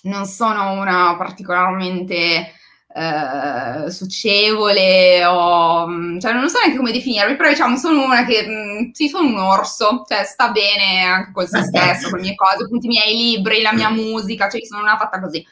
non 0.03 0.25
sono 0.25 0.73
una 0.73 1.15
particolarmente 1.17 2.53
uh, 2.87 3.87
socievole 3.89 5.23
o, 5.25 5.87
cioè 6.19 6.33
non 6.33 6.49
so 6.49 6.59
neanche 6.59 6.77
come 6.77 6.91
definirmi, 6.91 7.35
però 7.35 7.49
diciamo 7.49 7.77
sono 7.77 8.03
una 8.03 8.25
che, 8.25 8.45
mm, 8.47 8.91
sì, 8.91 9.07
sono 9.07 9.27
un 9.27 9.37
orso, 9.37 10.05
cioè 10.07 10.25
sta 10.25 10.51
bene 10.51 11.03
anche 11.03 11.31
con 11.31 11.47
se 11.47 11.63
stesso, 11.63 12.09
con 12.09 12.19
le 12.19 12.25
mie 12.25 12.35
cose, 12.35 12.63
appunto 12.63 12.85
i 12.85 12.89
miei 12.89 13.15
libri, 13.15 13.61
la 13.61 13.73
mia 13.73 13.89
musica, 13.89 14.49
cioè 14.49 14.65
sono 14.65 14.81
una 14.81 14.97
fatta 14.97 15.21
così. 15.21 15.45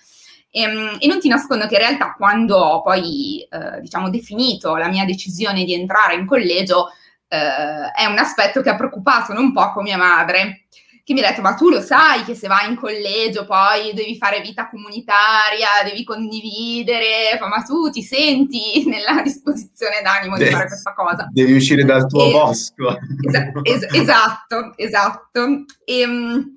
E, 0.50 0.62
ehm, 0.62 0.98
e, 1.00 1.08
non 1.08 1.20
ti 1.20 1.28
nascondo 1.28 1.68
che 1.68 1.76
in 1.76 1.82
realtà 1.82 2.14
quando 2.18 2.58
ho 2.58 2.82
poi 2.82 3.42
eh, 3.50 3.82
diciamo 3.82 4.10
definito 4.10 4.76
la 4.76 4.88
mia 4.88 5.06
decisione 5.06 5.64
di 5.64 5.74
entrare 5.74 6.16
in 6.16 6.26
collegio 6.26 6.90
eh, 7.28 7.92
è 7.92 8.06
un 8.06 8.18
aspetto 8.18 8.62
che 8.62 8.70
ha 8.70 8.76
preoccupato 8.76 9.34
non 9.34 9.54
poco 9.54 9.82
mia 9.82 9.98
madre 9.98 10.68
che 11.08 11.14
mi 11.14 11.24
ha 11.24 11.30
detto 11.30 11.40
ma 11.40 11.54
tu 11.54 11.70
lo 11.70 11.80
sai 11.80 12.26
che 12.26 12.36
se 12.36 12.50
vai 12.50 12.70
in 12.70 12.76
collegio 12.76 13.46
poi 13.46 13.94
devi 13.94 14.18
fare 14.18 14.42
vita 14.42 14.68
comunitaria, 14.68 15.70
devi 15.86 16.04
condividere, 16.04 17.40
ma 17.40 17.62
tu 17.62 17.90
ti 17.90 18.02
senti 18.02 18.84
nella 18.92 19.22
disposizione 19.22 20.02
d'animo 20.04 20.36
di 20.36 20.48
fare 20.48 20.68
questa 20.68 20.94
cosa. 20.94 21.30
Devi 21.32 21.54
uscire 21.54 21.86
dal 21.86 22.08
tuo 22.08 22.28
e, 22.28 22.32
bosco. 22.32 23.00
Es- 23.22 23.86
es- 23.86 23.94
esatto, 23.94 24.74
esatto. 24.76 25.64
E, 25.86 26.02
ehm, 26.02 26.52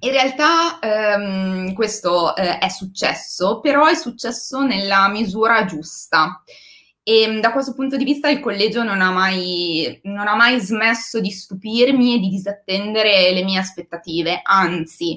in 0.00 0.10
realtà 0.10 0.78
ehm, 0.80 1.72
questo 1.72 2.36
eh, 2.36 2.58
è 2.58 2.68
successo, 2.68 3.60
però 3.60 3.86
è 3.86 3.94
successo 3.94 4.66
nella 4.66 5.08
misura 5.08 5.64
giusta. 5.64 6.42
E 7.06 7.28
mm, 7.28 7.40
da 7.40 7.52
questo 7.52 7.74
punto 7.74 7.96
di 7.96 8.04
vista 8.04 8.30
il 8.30 8.40
collegio 8.40 8.82
non 8.82 9.02
ha, 9.02 9.10
mai, 9.10 10.00
non 10.04 10.26
ha 10.26 10.34
mai 10.34 10.58
smesso 10.58 11.20
di 11.20 11.30
stupirmi 11.30 12.14
e 12.14 12.18
di 12.18 12.28
disattendere 12.30 13.30
le 13.32 13.44
mie 13.44 13.58
aspettative, 13.58 14.40
anzi, 14.42 15.14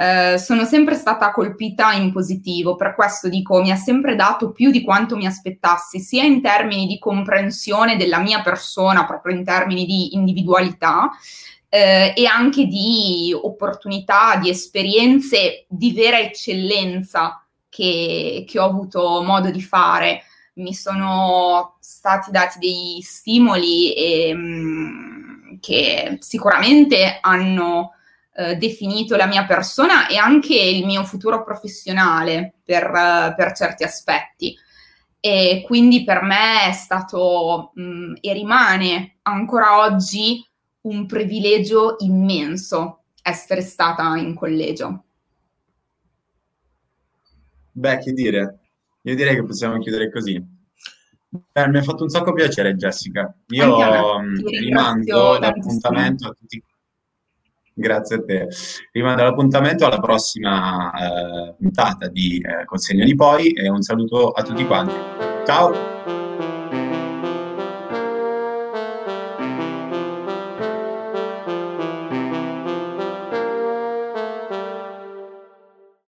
eh, 0.00 0.38
sono 0.38 0.64
sempre 0.64 0.94
stata 0.94 1.32
colpita 1.32 1.92
in 1.92 2.12
positivo, 2.12 2.76
per 2.76 2.94
questo 2.94 3.28
dico 3.28 3.60
mi 3.60 3.72
ha 3.72 3.76
sempre 3.76 4.14
dato 4.14 4.52
più 4.52 4.70
di 4.70 4.84
quanto 4.84 5.16
mi 5.16 5.26
aspettassi, 5.26 5.98
sia 5.98 6.22
in 6.22 6.40
termini 6.40 6.86
di 6.86 7.00
comprensione 7.00 7.96
della 7.96 8.20
mia 8.20 8.40
persona, 8.40 9.04
proprio 9.04 9.34
in 9.34 9.44
termini 9.44 9.84
di 9.86 10.14
individualità, 10.14 11.10
eh, 11.68 12.14
e 12.16 12.26
anche 12.26 12.66
di 12.66 13.34
opportunità, 13.34 14.36
di 14.36 14.48
esperienze 14.50 15.66
di 15.68 15.92
vera 15.92 16.20
eccellenza 16.20 17.44
che, 17.68 18.44
che 18.46 18.58
ho 18.60 18.64
avuto 18.64 19.20
modo 19.24 19.50
di 19.50 19.60
fare. 19.60 20.22
Mi 20.58 20.74
sono 20.74 21.76
stati 21.80 22.30
dati 22.30 22.58
dei 22.58 23.00
stimoli 23.02 23.94
e, 23.94 24.34
mh, 24.34 24.38
mm, 24.38 25.56
che 25.60 26.18
sicuramente 26.20 27.18
hanno 27.20 27.92
eh, 28.34 28.56
definito 28.56 29.16
la 29.16 29.26
mia 29.26 29.44
persona 29.46 30.06
e 30.06 30.16
anche 30.16 30.54
il 30.54 30.86
mio 30.86 31.04
futuro 31.04 31.42
professionale 31.42 32.54
per, 32.64 32.88
uh, 32.88 33.34
per 33.34 33.52
certi 33.52 33.82
aspetti. 33.82 34.56
E 35.20 35.64
quindi 35.66 36.04
per 36.04 36.22
me 36.22 36.68
è 36.68 36.72
stato 36.72 37.72
mh, 37.74 37.82
mm, 37.82 38.14
e 38.20 38.32
rimane 38.32 39.16
ancora 39.22 39.78
oggi 39.78 40.44
un 40.82 41.06
privilegio 41.06 41.96
immenso 41.98 43.02
essere 43.22 43.60
stata 43.60 44.16
in 44.16 44.34
collegio. 44.34 45.04
Beh, 47.72 47.98
che 47.98 48.12
dire, 48.12 48.58
io 49.08 49.16
direi 49.16 49.34
che 49.34 49.44
possiamo 49.44 49.78
chiudere 49.78 50.10
così. 50.10 50.34
Eh, 51.52 51.68
mi 51.68 51.78
ha 51.78 51.82
fatto 51.82 52.02
un 52.02 52.08
sacco 52.08 52.32
piacere 52.32 52.74
Jessica. 52.74 53.34
Io 53.48 54.20
mm, 54.20 54.46
rimando 54.46 55.38
l'appuntamento 55.38 56.28
a 56.28 56.32
tutti. 56.32 56.62
Grazie 57.72 58.16
a 58.16 58.24
te. 58.24 58.48
Rimando 58.92 59.22
l'appuntamento 59.22 59.86
alla 59.86 60.00
prossima 60.00 60.92
eh, 60.92 61.54
puntata 61.58 62.08
di 62.08 62.40
eh, 62.40 62.64
Consegna 62.64 63.04
di 63.04 63.14
Poi 63.14 63.52
e 63.52 63.68
un 63.68 63.82
saluto 63.82 64.30
a 64.30 64.42
tutti 64.42 64.66
quanti. 64.66 64.94
Ciao! 65.46 66.17